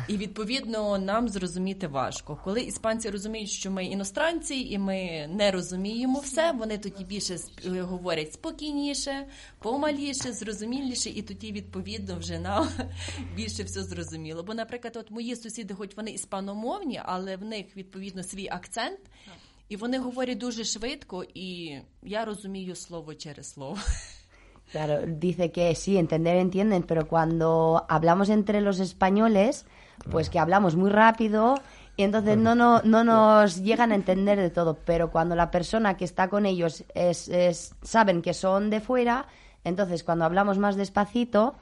[0.08, 2.38] І відповідно нам зрозуміти важко.
[2.44, 7.81] Коли іспанці розуміють, що ми іностранці і ми не розуміємо все, вони тоді більше сп-
[7.81, 9.25] говорять спокійніше,
[9.59, 12.67] помаліше, зрозуміліше, і тоді відповідно вже нам
[13.35, 14.43] більше все зрозуміло.
[14.43, 18.99] Бо, наприклад, от мої сусіди, хоч вони іспаномовні, але в них відповідно свій акцент.
[19.69, 23.77] І вони говорять дуже швидко, і я розумію слово через слово.
[24.73, 27.49] Claro, dice que sí, entender entienden, pero cuando
[27.87, 29.53] hablamos entre los españoles,
[30.11, 31.55] pues que hablamos muy rápido
[31.97, 34.77] y entonces no, no, no nos llegan a entender de todo.
[34.85, 39.27] Pero cuando la persona que está con ellos es, es- saben que son de fuera,
[39.63, 41.55] entonces cuando hablamos más despacito,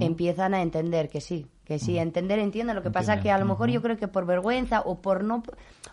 [0.00, 2.74] empiezan a entender que sí, que sí, entender entienden.
[2.74, 5.44] Lo que pasa que a lo mejor yo creo que por vergüenza o por no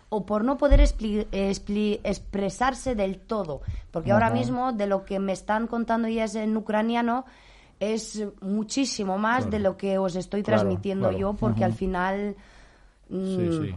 [0.08, 3.60] o por no poder expli- expli- expresarse del todo,
[3.92, 7.24] porque ahora mismo de lo que me están contando ellas en ucraniano
[7.78, 11.18] es muchísimo más de lo que os estoy Claro, transmitiendo claro.
[11.20, 12.34] yo, porque al final
[13.10, 13.74] Sí, sí.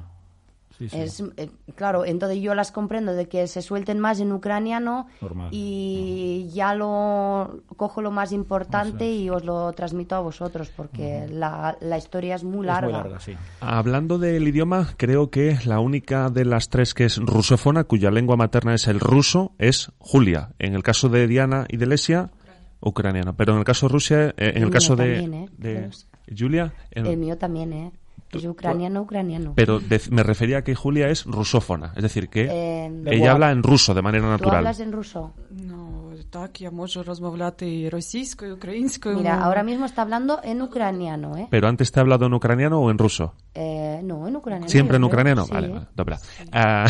[0.77, 0.97] Sí, sí.
[0.97, 5.49] Es, eh, claro, entonces yo las comprendo de que se suelten más en ucraniano Normal.
[5.51, 11.77] y ya lo cojo lo más importante y os lo transmito a vosotros porque la,
[11.81, 12.87] la historia es muy larga.
[12.87, 13.35] Es muy larga, sí.
[13.59, 18.35] Hablando del idioma, creo que la única de las tres que es rusófona, cuya lengua
[18.35, 20.49] materna es el ruso, es Julia.
[20.57, 22.31] En el caso de Diana y de Lesia,
[22.79, 23.35] ucraniano.
[23.35, 25.49] Pero en el caso de Rusia, eh, en el, caso de, también, ¿eh?
[25.57, 25.89] de
[26.35, 27.91] Julia, en- El mío también, ¿eh?
[28.32, 29.52] Es ucraniano, ucraniano.
[29.54, 33.50] pero de- me refería a que Julia es rusófona, es decir, que Eh, ella habla
[33.50, 34.56] en ruso de manera ¿Tú natural.
[34.56, 35.32] hablas en ruso?
[35.50, 39.16] Ну, так, я можу розмовляти і російською, і українською.
[39.16, 39.46] Mira, мовою.
[39.46, 41.46] ahora mismo está hablando en ucraniano, ¿eh?
[41.50, 43.32] Pero antes te ha hablado en ucraniano o en ruso.
[43.53, 44.69] Eh, no, en ucraniano.
[44.69, 45.43] Siempre en ucraniano.
[45.45, 45.51] sí.
[45.53, 46.17] Vale, vale, dobra.
[46.53, 46.85] Ah,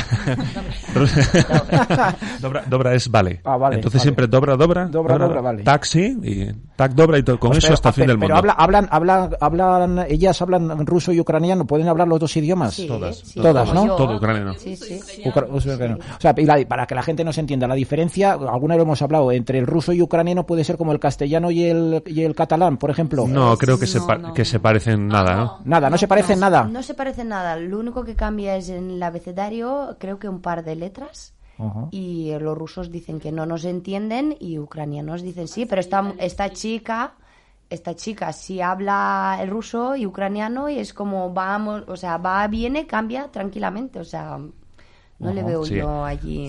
[2.42, 3.42] dobra, dobra es vale.
[3.44, 4.04] Ah, vale, Entonces vale.
[4.04, 5.64] siempre dobra, dobra, Dobra, dobra, vale.
[5.64, 7.40] taxi y tac dobra y todo.
[7.40, 8.52] con Pues eso hasta el fin pero- del pero mundo.
[8.52, 12.74] habla- hablan, hablan, hablan, ellas hablan ruso y ucraniano, pueden hablar los dos idiomas.
[12.74, 13.18] Sí, Todas.
[13.18, 13.86] sí, Todas, ¿no?
[13.88, 13.96] yo.
[13.96, 14.54] Todo ucraniano.
[14.56, 15.00] Sí, sí.
[15.26, 15.98] Ucra- ucraniano.
[16.18, 18.84] O sea, y la- para que la gente nos entienda, la diferencia, alguna vez lo
[18.84, 22.22] hemos hablado, entre el ruso y ucraniano puede ser como el castellano y el, y
[22.24, 23.28] el catalán, por ejemplo.
[23.28, 25.60] No, creo que, se, no, que se parecen nada, ¿no?
[25.66, 26.51] Nada, no se parecen nada.
[26.66, 27.56] No se parece nada.
[27.56, 31.34] Lo único que cambia es en el abecedario, creo que un par de letras.
[31.92, 36.50] Y los rusos dicen que no nos entienden y ucranianos dicen sí, pero esta, esta
[36.50, 37.14] chica,
[37.70, 42.48] esta chica sí habla el ruso y ucraniano y es como vamos, o sea, va,
[42.48, 44.40] viene, cambia tranquilamente, o sea,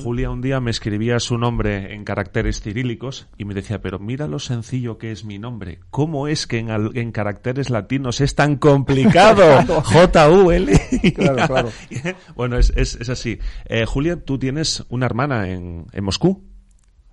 [0.03, 4.27] Julia un día me escribía su nombre en caracteres cirílicos y me decía, pero mira
[4.27, 5.81] lo sencillo que es mi nombre.
[5.91, 9.43] ¿Cómo es que en, en caracteres latinos es tan complicado?
[9.85, 10.73] J-U-L.
[12.35, 13.39] bueno, es, es, es así.
[13.67, 16.43] Eh, Julia, tú tienes una hermana en, en Moscú.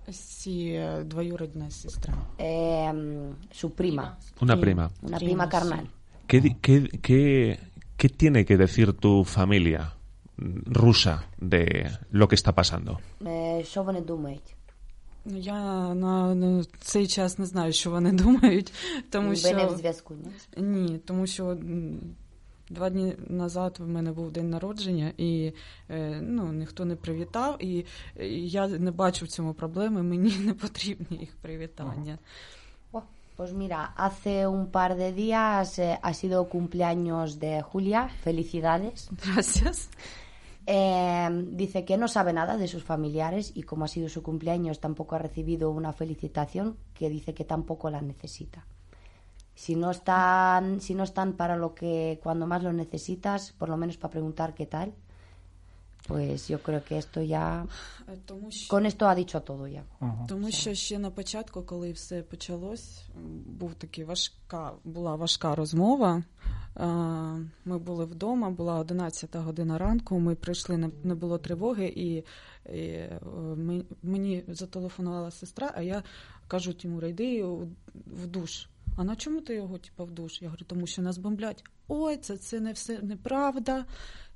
[0.08, 1.06] Sí, uh,
[2.38, 4.18] eh, em, su prima.
[4.40, 4.90] Una prima.
[5.02, 5.88] Una prima, prima carnal.
[6.26, 7.60] ¿Qué, qué, qué,
[7.96, 9.99] qué tiene que decir tu familia
[10.67, 12.97] rusa de lo que está pasando?
[13.21, 14.55] Eh, що вони думають?
[15.25, 18.73] Ну, Я на, на цей час не знаю, що вони думають,
[19.09, 20.13] тому Ви що не в зв'язку,
[20.57, 20.63] ні?
[20.63, 21.99] ні, тому що м,
[22.69, 25.53] два дні назад в мене був день народження, і
[25.89, 27.85] е, ну, ніхто не привітав, і,
[28.19, 32.17] і я не бачу в цьому проблеми, мені не потрібні їх привітання.
[32.93, 33.01] Oh,
[33.37, 38.97] Pues mira, hace un par de días eh, ha sido cumpleaños de Julia, felicidades.
[39.25, 39.77] Gracias.
[40.66, 44.80] Eh, dice que no sabe nada de sus familiares y como ha sido su cumpleaños
[44.80, 48.66] tampoco ha recibido una felicitación que dice que tampoco la necesita.
[49.54, 53.76] Si no están, si no están para lo que cuando más lo necesitas, por lo
[53.76, 54.94] menos para preguntar qué tal,
[56.10, 57.66] pues yo creo que esto ya
[58.08, 58.76] Е, Тому що...
[58.76, 59.82] con esto ha dicho todo ya.
[60.28, 63.02] Тому що ще на початку, коли все почалось,
[63.46, 66.22] був такий важка, була важка розмова.
[66.76, 66.86] Е,
[67.64, 70.18] Ми були вдома, була 11 година ранку.
[70.20, 72.24] Ми прийшли, не, не було тривоги, і, і
[72.66, 73.20] е,
[74.02, 76.02] мені зателефонувала сестра, а я
[76.48, 77.44] кажу Тимура, йди
[78.06, 78.66] в душ.
[78.96, 80.42] А на чому ти його типу, в душ?
[80.42, 81.64] Я говорю, тому що нас бомблять.
[81.88, 83.84] Ой, це, це не все неправда.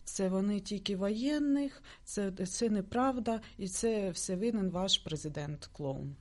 [0.03, 6.15] Це вони тільки воєнних, це, це неправда, і це все винен ваш президент клоун.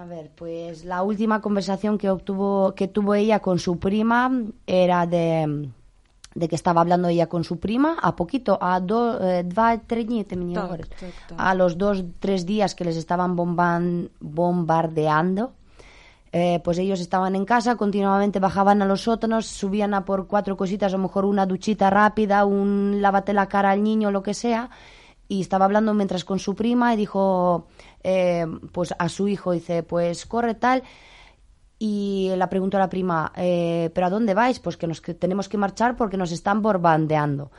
[0.00, 4.20] A ver, pues la última conversación que obtuvo, que tuvo ella con su prima
[4.66, 5.68] era de,
[6.34, 10.04] de que estaba hablando ella con su prima a poquito, a dos, eh, два, три
[10.04, 10.86] дні, ти мені Так, говориш.
[11.00, 11.38] так, так.
[11.38, 15.42] A los dos, tres días que les estaban bomban- bombardeando,
[16.33, 20.55] eh, pues ellos estaban en casa, continuamente bajaban a los sótanos, subían a por cuatro
[20.55, 24.33] cositas, a lo mejor una duchita rápida, un lávate la cara al niño, lo que
[24.33, 24.69] sea,
[25.27, 27.67] y estaba hablando mientras con su prima y dijo,
[28.03, 30.83] eh, pues a su hijo, dice, pues corre tal,
[31.83, 34.59] y le preguntó a la prima, eh, ¿pero a dónde vais?
[34.59, 37.51] Pues que nos que tenemos que marchar porque nos están bombardeando.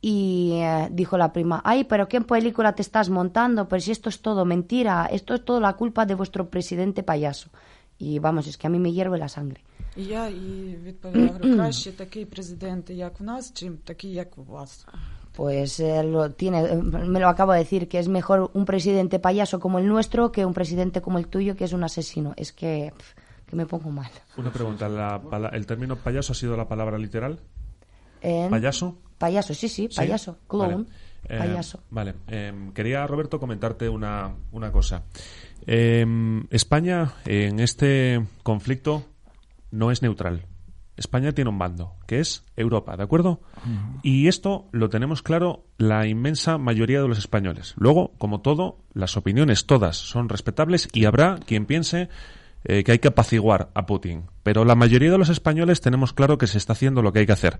[0.00, 3.68] Y eh, dijo la prima, ay, pero ¿qué película te estás montando?
[3.68, 7.50] Pero si esto es todo mentira, esto es todo la culpa de vuestro presidente payaso.
[7.99, 9.59] Y vamos, es que a mí me hierve la sangre.
[9.97, 14.43] І я їй відповіла, говорю, краще такий президент, як в нас, чим такий, як у
[14.43, 14.85] вас.
[15.37, 16.81] Pues eh, lo tiene, eh,
[17.13, 20.45] me lo acabo de decir, que es mejor un presidente payaso como el nuestro que
[20.45, 22.29] un presidente como el tuyo que es un asesino.
[22.43, 23.09] Es que, pf,
[23.47, 24.11] que me pongo mal.
[24.37, 27.33] Una pregunta, la pala- ¿el término payaso ha sido la palabra literal?
[28.21, 28.85] En- ¿Payaso?
[29.17, 29.97] Payaso, sí, sí, Sí.
[30.01, 30.85] payaso, clown, Vale.
[31.29, 31.79] Eh, payaso.
[31.97, 32.11] Vale.
[32.27, 34.13] Eh, quería, Roberto, comentarte una,
[34.51, 35.03] una cosa.
[35.66, 36.06] Eh,
[36.50, 39.04] España en este conflicto
[39.70, 40.46] no es neutral.
[41.00, 43.40] España tiene un bando, que es Europa, ¿de acuerdo?
[44.02, 47.74] Y esto lo tenemos claro la inmensa mayoría de los españoles.
[47.78, 52.10] Luego, como todo, las opiniones todas son respetables y habrá quien piense
[52.64, 54.24] eh, que hay que apaciguar a Putin.
[54.42, 57.26] Pero la mayoría de los españoles tenemos claro que se está haciendo lo que hay
[57.26, 57.58] que hacer.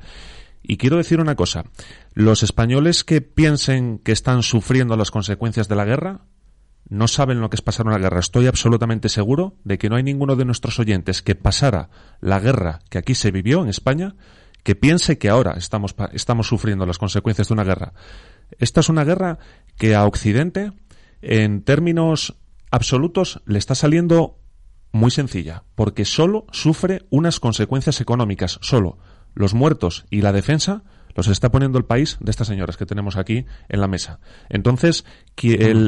[0.62, 1.64] Y quiero decir una cosa.
[2.12, 6.26] Los españoles que piensen que están sufriendo las consecuencias de la guerra
[6.90, 8.20] no saben lo que es pasar una guerra.
[8.20, 11.88] Estoy absolutamente seguro de que no hay ninguno de nuestros oyentes que pasara
[12.20, 14.16] la guerra que aquí se vivió en España
[14.62, 17.94] que piense que ahora estamos, estamos sufriendo las consecuencias de una guerra.
[18.58, 19.38] Esta es una guerra
[19.78, 20.72] que a Occidente,
[21.22, 22.36] en términos
[22.70, 24.38] absolutos, le está saliendo
[24.92, 28.98] muy sencilla, porque solo sufre unas consecuencias económicas, solo.
[29.32, 30.82] Los muertos y la defensa
[31.14, 34.20] los está poniendo el país de estas señoras que tenemos aquí en la mesa.
[34.48, 35.04] Entonces,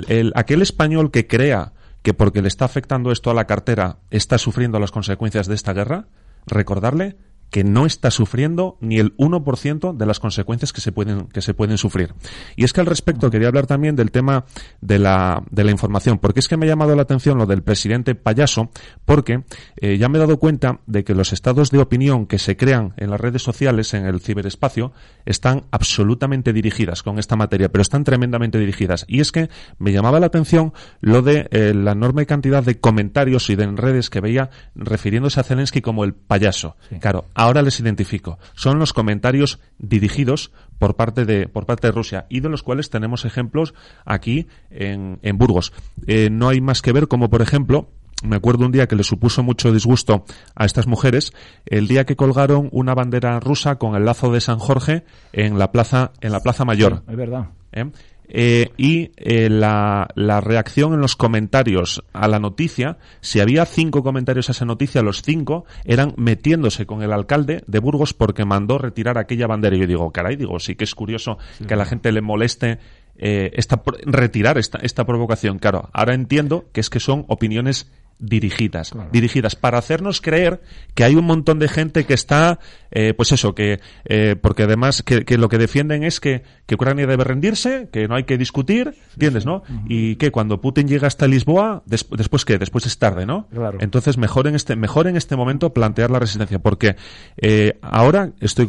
[0.08, 4.38] el- aquel español que crea que porque le está afectando esto a la cartera está
[4.38, 6.06] sufriendo las consecuencias de esta guerra,
[6.46, 7.16] recordarle
[7.52, 11.52] que no está sufriendo ni el 1% de las consecuencias que se pueden que se
[11.52, 12.14] pueden sufrir.
[12.56, 14.46] Y es que al respecto quería hablar también del tema
[14.80, 17.62] de la de la información, porque es que me ha llamado la atención lo del
[17.62, 18.70] presidente payaso,
[19.04, 19.44] porque
[19.76, 22.94] eh, ya me he dado cuenta de que los estados de opinión que se crean
[22.96, 24.92] en las redes sociales, en el ciberespacio,
[25.26, 29.04] están absolutamente dirigidas con esta materia, pero están tremendamente dirigidas.
[29.08, 30.72] Y es que me llamaba la atención
[31.02, 35.42] lo de eh, la enorme cantidad de comentarios y de redes que veía refiriéndose a
[35.42, 36.76] Zelensky como el payaso.
[37.00, 38.38] Claro, ahora les identifico.
[38.54, 42.90] Son los comentarios dirigidos por parte de por parte de Rusia y de los cuales
[42.90, 43.74] tenemos ejemplos
[44.04, 45.72] aquí en, en Burgos.
[46.06, 47.88] Eh, no hay más que ver como, por ejemplo,
[48.22, 50.24] me acuerdo un día que le supuso mucho disgusto
[50.54, 51.32] a estas mujeres
[51.66, 55.72] el día que colgaron una bandera rusa con el lazo de San Jorge en la
[55.72, 57.02] plaza en la plaza mayor.
[57.08, 57.48] Es verdad.
[57.72, 57.90] ¿eh?
[58.34, 64.02] Eh, y eh, la, la reacción en los comentarios a la noticia, si había cinco
[64.02, 68.78] comentarios a esa noticia, los cinco eran metiéndose con el alcalde de Burgos porque mandó
[68.78, 69.76] retirar aquella bandera.
[69.76, 71.36] Y yo digo, caray, digo, sí que es curioso
[71.68, 72.78] que a la gente le moleste
[73.16, 75.58] eh, esta, retirar esta, esta provocación.
[75.58, 77.92] Claro, ahora entiendo que es que son opiniones
[78.22, 80.62] dirigidas, dirigidas para hacernos creer
[80.94, 82.60] que hay un montón de gente que está,
[82.92, 86.76] eh, pues eso, que eh, porque además que, que lo que defienden es que, que
[86.76, 89.64] Ucrania debe rendirse, que no hay que discutir, ¿entiendes, no?
[89.88, 93.48] Y que cuando Putin llega hasta Lisboa, des- después qué, después es tarde, ¿no?
[93.48, 93.78] Claro.
[93.80, 96.94] Entonces mejor en este, mejor en este momento plantear la resistencia, porque
[97.38, 98.68] eh, ahora estoy,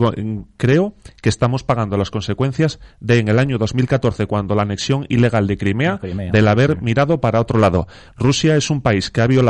[0.57, 5.45] creo que estamos pagando las consecuencias de en el año 2014 cuando la anexión ilegal
[5.45, 6.31] de Crimea, Crimea.
[6.31, 7.87] del haber mirado para otro lado.
[8.17, 9.42] Rusia es un país que ha violado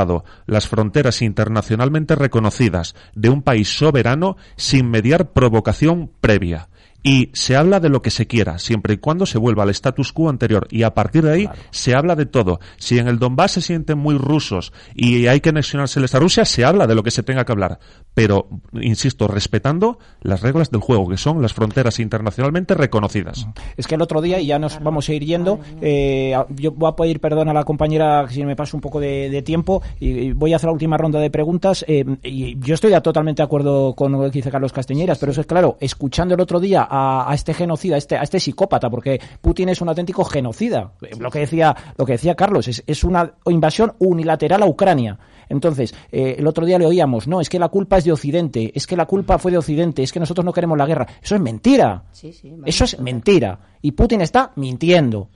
[0.46, 6.70] las fronteras internacionalmente reconocidas de un país soberano sin mediar provocación previa.
[7.04, 10.14] Y se habla de lo que se quiera, siempre y cuando se vuelva al status
[10.14, 10.68] quo anterior.
[10.72, 12.60] Y a partir de ahí se habla de todo.
[12.78, 16.64] Si en el Donbass se sienten muy rusos y hay que anexionárseles a Rusia, se
[16.64, 17.80] habla de lo que se tenga que hablar.
[18.14, 23.48] Pero, insisto, respetando las reglas del juego, que son las fronteras internacionalmente reconocidas.
[23.76, 26.90] Es que el otro día, y ya nos vamos a ir yendo, eh, yo voy
[26.90, 30.10] a pedir perdón a la compañera si me paso un poco de, de tiempo y,
[30.10, 31.84] y voy a hacer la última ronda de preguntas.
[31.88, 35.32] eh, y yo estoy ya totalmente de acuerdo con lo que dice Carlos Castañeras, pero
[35.32, 38.40] eso es claro, escuchando el otro día a, a este genocida, a este, a este
[38.40, 40.94] psicópata, porque Putin es un auténtico genocida.
[41.02, 45.18] Eh, Lo que decía, lo que decía Carlos, es, es una invasión unilateral a Ucrania.
[45.50, 48.72] Entonces, eh, el otro día le oíamos, no, es que la culpa es de Occidente,
[48.76, 51.08] es que la culpa fue de Occidente, es que nosotros no queremos la guerra.
[51.22, 52.04] Eso es mentira.
[52.12, 53.60] Sí, sí, Eso es mentira.
[53.82, 55.30] Y Putin está mintiendo.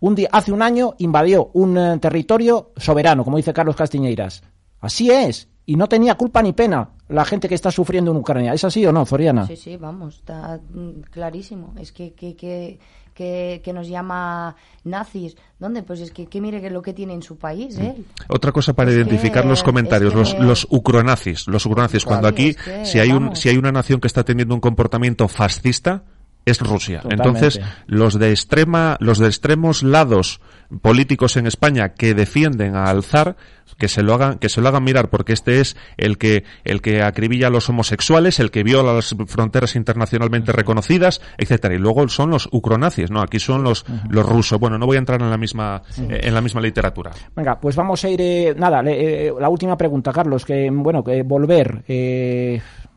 [0.00, 4.42] Un día, hace un año invadió un eh, territorio soberano, como dice Carlos Castiñeiras.
[4.80, 5.48] Así es.
[5.68, 8.54] Y no tenía culpa ni pena la gente que está sufriendo en Ucrania.
[8.54, 9.46] ¿Es así o no, Zoriana?
[9.46, 11.74] Sí, sí, vamos, está mm, clarísimo.
[11.78, 12.78] Es que, que, que,
[13.12, 15.36] que, que nos llama nazis.
[15.58, 15.82] ¿Dónde?
[15.82, 17.94] Pues es que, que mire que lo que tiene en su país, ¿eh?
[18.28, 22.04] Otra cosa para Es que- identificar los comentarios, es que- los, los ucronazis, los ucronazis,
[22.04, 22.22] Claro.
[22.22, 24.60] cuando aquí, Es que, si hay un, si hay una nación que está teniendo un
[24.62, 26.02] comportamiento fascista,
[26.46, 27.00] es Rusia.
[27.02, 27.28] Totalmente.
[27.28, 30.40] Entonces, los de extrema, los de extremos lados
[30.82, 33.36] políticos en España que defienden a al zar,
[33.78, 36.80] que se lo hagan, que se lo hagan mirar, porque este es el que, el
[36.80, 41.74] que acribilla a los homosexuales, el que viola las fronteras internacionalmente reconocidas, etcétera.
[41.74, 43.20] Y luego son los ucronazis, ¿no?
[43.20, 44.58] Aquí son los, los rusos.
[44.58, 47.12] Bueno, no voy a entrar en la misma, eh, en la misma literatura.
[47.34, 48.20] Venga, pues vamos a ir.
[48.20, 50.44] eh, nada, eh, la última pregunta, Carlos.
[50.44, 51.82] Que bueno, que volver.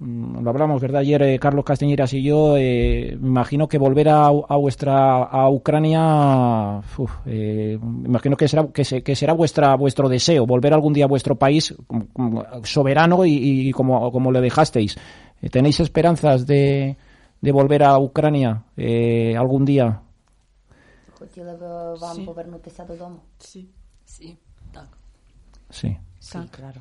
[0.00, 1.00] eh, mm, lo hablamos, ¿verdad?
[1.00, 2.56] Ayer eh, Carlos Castañeras y yo.
[2.56, 6.80] eh, me imagino que volver a, a vuestra a Ucrania.
[6.98, 10.92] uf, eh, me imagino que será que, se- que será vuestra vuestro deseo volver algún
[10.92, 14.96] día a vuestro país como- como soberano y, y como como le dejasteis.
[15.42, 16.96] Eh, ¿Tenéis esperanzas de,
[17.40, 20.00] de volver a Ucrania eh, algún día?
[21.18, 21.62] Хотіли б
[22.02, 22.24] вам Sí.
[22.28, 23.18] повернутися додому?
[23.38, 23.60] Sí.
[24.14, 24.28] Sí,
[24.74, 24.88] так.
[25.70, 25.90] Sí.
[26.20, 26.80] Sí, claro.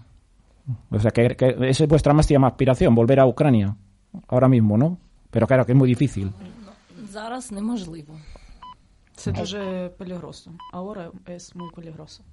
[0.90, 3.76] O sea, que, que esa es vuestra máxima aspiración, volver a Ucrania.
[4.28, 4.98] Ahora mismo, ¿no?
[5.30, 6.32] Pero claro, que es muy difícil.
[7.12, 8.14] Зараз неможливо.
[9.16, 10.52] Це дуже peligroso.
[10.74, 12.24] Ahora es muy peligroso.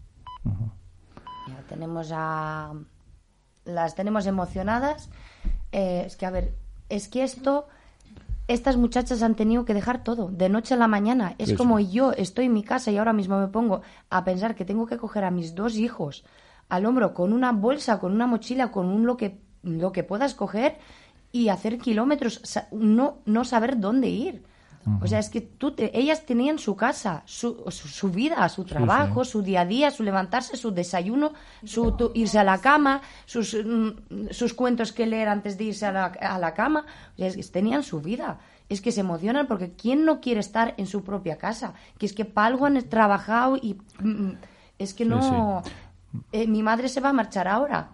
[1.48, 2.72] Ya tenemos a.
[3.64, 5.08] Las tenemos emocionadas.
[5.70, 6.54] Eh, es que, a ver,
[6.88, 7.66] es que esto
[8.48, 11.34] estas muchachas han tenido que dejar todo, de noche a la mañana.
[11.38, 14.54] Es Sí, como yo estoy en mi casa y ahora mismo me pongo a pensar
[14.54, 16.24] que tengo que coger a mis dos hijos
[16.69, 20.33] al hombro con una bolsa, con una mochila, con un lo que, lo que puedas
[20.35, 20.77] coger
[21.31, 22.41] y hacer kilómetros,
[22.71, 24.43] no, no saber dónde ir.
[25.01, 28.63] O sea, es que tú te- ellas tenían su casa, su, su, su vida, su
[28.63, 31.33] trabajo, su día a día, su levantarse, su desayuno,
[31.65, 35.85] su tu- irse a la cama, sus, mm, sus cuentos que leer antes de irse
[35.85, 36.85] a la, a la cama.
[37.15, 38.39] O sea, es que tenían su vida.
[38.69, 41.73] Es que se emocionan porque ¿quién no quiere estar en su propia casa?
[41.97, 44.31] Que es que para algo han trabajado y mm,
[44.79, 45.63] es que Sí, no...
[46.31, 47.91] Eh, mi madre se va a marchar ahora.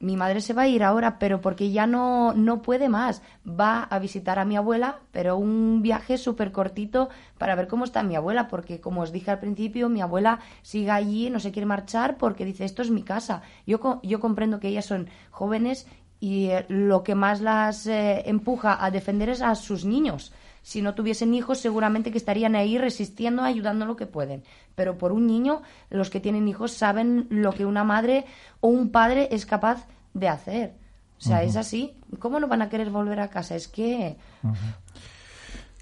[0.00, 3.22] Mi madre se va a ir ahora, pero porque ya no, no puede más.
[3.48, 7.08] Va a visitar a mi abuela, pero un viaje súper cortito
[7.38, 10.90] para ver cómo está mi abuela, porque como os dije al principio, mi abuela sigue
[10.90, 13.42] allí, no se quiere marchar porque dice, esto es mi casa.
[13.66, 15.86] Yo, yo comprendo que ellas son jóvenes
[16.20, 20.32] y eh, lo que más las eh, empuja a defender es a sus niños.
[20.64, 24.44] Si no tuviesen hijos, seguramente que estarían ahí resistiendo, ayudando lo que pueden.
[24.74, 25.60] Pero por un niño,
[25.90, 28.24] los que tienen hijos saben lo que una madre
[28.60, 30.72] o un padre es capaz de hacer.
[31.18, 31.94] O sea, es así.
[32.18, 33.54] ¿Cómo no van a querer volver a casa?
[33.54, 34.16] Es que...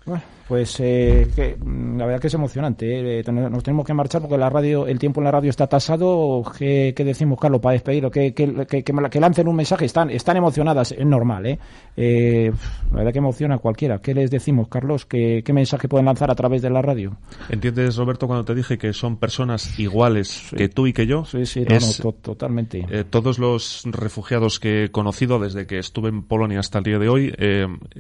[0.05, 3.21] Bueno, pues eh, que, mm, la verdad que es emocionante.
[3.21, 6.43] eh, Nos tenemos que marchar porque la radio, el tiempo en la radio está tasado.
[6.59, 8.11] ¿Qué, qué decimos, Carlos, para despedirlo?
[8.11, 9.85] Que, que, que, lancen un mensaje.
[9.85, 11.47] Están, están emocionadas, es normal.
[11.47, 11.59] ¿eh?
[11.97, 12.53] Eh,
[12.91, 13.99] la verdad que emociona a cualquiera.
[14.01, 15.07] ¿Qué les decimos, Carlos?
[15.07, 17.17] ¿Qué, ¿Qué mensaje pueden lanzar a través de la radio?
[17.49, 21.25] ¿Entiendes, Roberto, cuando te dije que son personas iguales que tú y que yo?
[21.25, 22.85] Sí, sí, no, Es, no, totalmente.
[23.09, 27.09] todos los refugiados que he conocido desde que estuve en Polonia hasta el día de
[27.09, 27.33] hoy,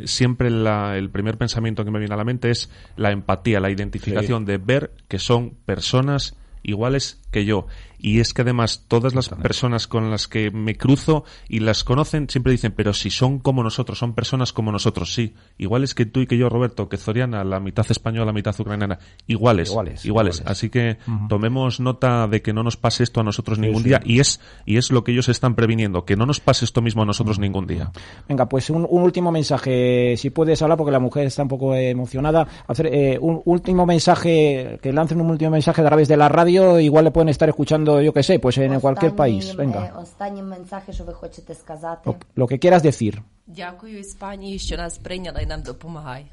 [0.04, 3.70] siempre la- el primer pensamiento que me viene a la mente es la empatía, la
[3.70, 7.66] identificación de ver que son personas iguales que yo.
[8.02, 12.28] Y es que además todas las personas con las que me cruzo y las conocen
[12.28, 15.34] siempre dicen, pero si son como nosotros, son personas como nosotros, sí.
[15.56, 18.98] Iguales que tú y que yo, Roberto, que Zoriana, la mitad española, la mitad ucraniana.
[19.28, 19.70] Iguales.
[19.70, 20.04] Iguales, Iguales.
[20.04, 20.42] iguales.
[20.46, 20.98] Así que
[21.28, 23.88] tomemos nota de que no nos pase esto a nosotros Sí, ningún sí.
[23.90, 24.00] día.
[24.04, 27.02] Y es, y es lo que ellos están previniendo, que no nos pase esto mismo
[27.02, 27.92] a nosotros ningún día.
[28.28, 31.74] Venga, pues un, un último mensaje, si puedes hablar, porque la mujer está un poco
[31.74, 32.46] emocionada.
[32.66, 36.80] Hacer eh, un último mensaje, que lancen un último mensaje a través de la radio.
[36.80, 39.45] Igual le pueden estar escuchando, yo que sé, pues en cualquier país.
[39.49, 42.09] Останній, Venga, е, Останній менсаж, що ви хочете сказати.
[42.37, 43.21] lo que quieras decir.
[43.47, 46.25] Дякую Іспанії, що нас прийняла і нам допомагає.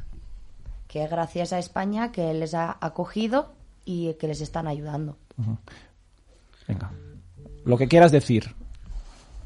[0.94, 3.38] Que gracias a España que les ha acogido
[3.86, 5.14] y que les están ayudando.
[6.68, 6.90] Venga,
[7.66, 8.50] lo que quieras decir.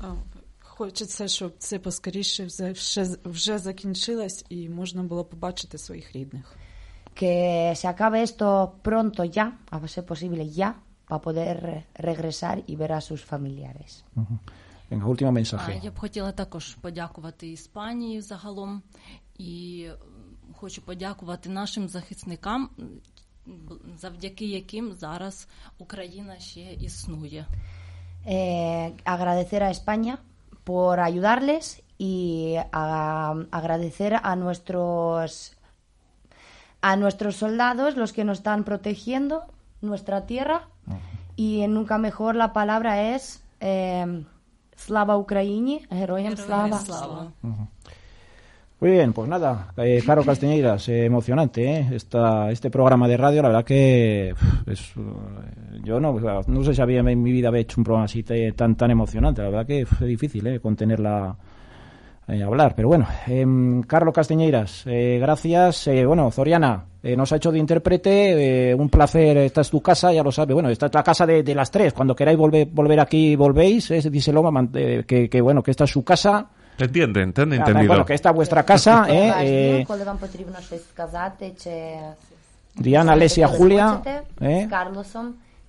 [0.01, 0.15] А,
[0.61, 6.57] Хочеться, щоб це поскоріше вже, вже- вже закінчилось і можна було побачити своїх рідних.
[7.21, 10.75] Que se acabe esto pronto ya, a ser posible ya,
[11.09, 14.05] para poder re- regresar y ver a sus familiares.
[14.91, 15.81] Venga, último А, mensaje.
[15.85, 18.83] Я б хотіла також подякувати Іспанії загалом
[19.39, 19.97] і м,
[20.61, 22.89] хочу подякувати нашим захисникам, м,
[24.01, 25.49] завдяки яким зараз
[25.79, 27.47] Україна ще існує.
[28.27, 30.15] Eh, agradecer a España
[30.67, 31.67] por ayudarles
[32.01, 32.17] y
[32.73, 35.53] a- agradecer a nuestros
[36.81, 39.35] a nuestros soldados, los que nos están protegiendo
[39.83, 40.59] nuestra tierra.
[41.36, 44.24] y en Nunca Mejor la palabra es eh,
[44.76, 47.32] Slava Ukraini, Heroyem Slava.
[48.80, 51.88] Muy bien, pues nada, eh, Caro Castañeiras, eh, emocionante ¿eh?
[51.94, 56.82] Esta, este programa de radio, la verdad que es, eh, yo no, no sé si
[56.82, 59.82] había en mi vida había hecho un programa así tan, tan emocionante, la verdad que
[59.84, 60.60] es difícil ¿eh?
[60.60, 61.34] contener la,
[62.28, 62.74] eh, hablar.
[62.76, 65.88] Pero bueno, em, Carlos Castiñeiras, eh, gracias.
[65.88, 68.74] Eh, bueno, Zoriana, eh, nos ha hecho de intérprete.
[68.76, 70.54] un placer, esta es tu casa, ya lo sabe.
[70.54, 71.94] Bueno, esta es la casa de, de las tres.
[71.94, 73.90] Cuando queráis volver, volver aquí, volvéis.
[74.12, 76.48] dice Loma que, que, bueno, que esta es su casa.
[76.78, 77.88] Te entienden, te han entendido.
[77.88, 79.06] Bueno, que esta es vuestra casa.
[79.10, 79.86] eh,
[82.76, 84.02] Diana, Alesia, Julia.
[84.40, 84.68] Eh.
[84.70, 85.14] Carlos,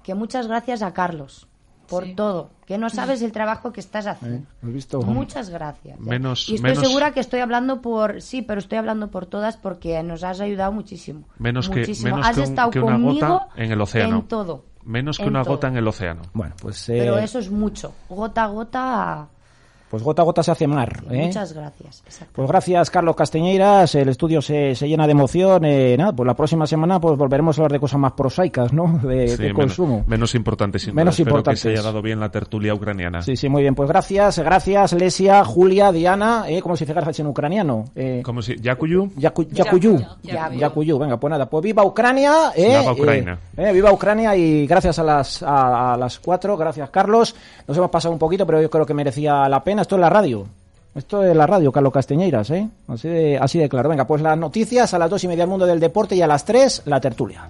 [0.02, 1.46] que muchas gracias a Carlos
[1.94, 4.46] por todo, que no sabes el trabajo que estás haciendo.
[4.62, 5.00] ¿Has visto?
[5.02, 5.96] Muchas gracias.
[5.98, 6.00] ¿eh?
[6.02, 9.56] Menos- y estoy menos- segura que estoy hablando por sí, pero estoy hablando por todas
[9.56, 11.24] porque nos has ayudado muchísimo.
[11.38, 12.10] Menos que, muchísimo.
[12.16, 14.16] menos has que, un- estado que una conmigo gota en el océano.
[14.16, 14.64] en todo.
[14.84, 15.54] Menos que en una todo.
[15.54, 16.22] gota en el océano.
[16.34, 17.94] Bueno, pues, Pero eh, eso es mucho.
[18.08, 19.28] Gota a gota.
[19.94, 21.04] Pues gota a gota se hace mar.
[21.08, 21.26] ¿eh?
[21.26, 22.02] Muchas gracias.
[22.04, 22.32] Exacto.
[22.34, 23.94] Pues gracias, Carlos Castañeiras.
[23.94, 25.64] El estudio se, se llena de emoción.
[25.64, 28.98] Eh, nada, pues la próxima semana pues volveremos a hablar de cosas más prosaicas, ¿no?
[29.04, 30.04] De, Sí, de menos- consumo.
[30.08, 31.22] Menos, importantes, sin Menos duda.
[31.22, 31.62] Espero importantes.
[31.62, 33.22] que se haya dado bien la tertulia ucraniana.
[33.22, 33.76] Sí, sí, muy bien.
[33.76, 36.44] Pues gracias, gracias, Lesia, Julia, Diana.
[36.48, 37.84] Eh, ¿Cómo se dice en ucraniano?
[37.94, 39.06] Eh, ¿Cómo se Yakuyu?
[39.16, 39.98] Yaku- Yakuyu.
[40.22, 40.58] Yakuyu.
[40.58, 40.98] Yakuyu.
[40.98, 42.52] Venga, pues nada, pues viva Ucrania.
[42.56, 43.38] Eh, Slava Ucraina.
[43.56, 46.56] eh, eh, viva Ucrania y gracias a las, a, a las cuatro.
[46.56, 47.34] Gracias, Carlos.
[47.68, 49.82] Nos hemos pasado un poquito, pero yo creo que merecía la pena.
[49.84, 50.46] Esto es la radio.
[50.94, 52.66] Esto es la radio, Carlos Casteñeiras, ¿eh?
[52.88, 53.90] Así de, así de claro.
[53.90, 56.26] Venga, pues las noticias a las dos y media el mundo del deporte y a
[56.26, 57.46] las tres la tertulia.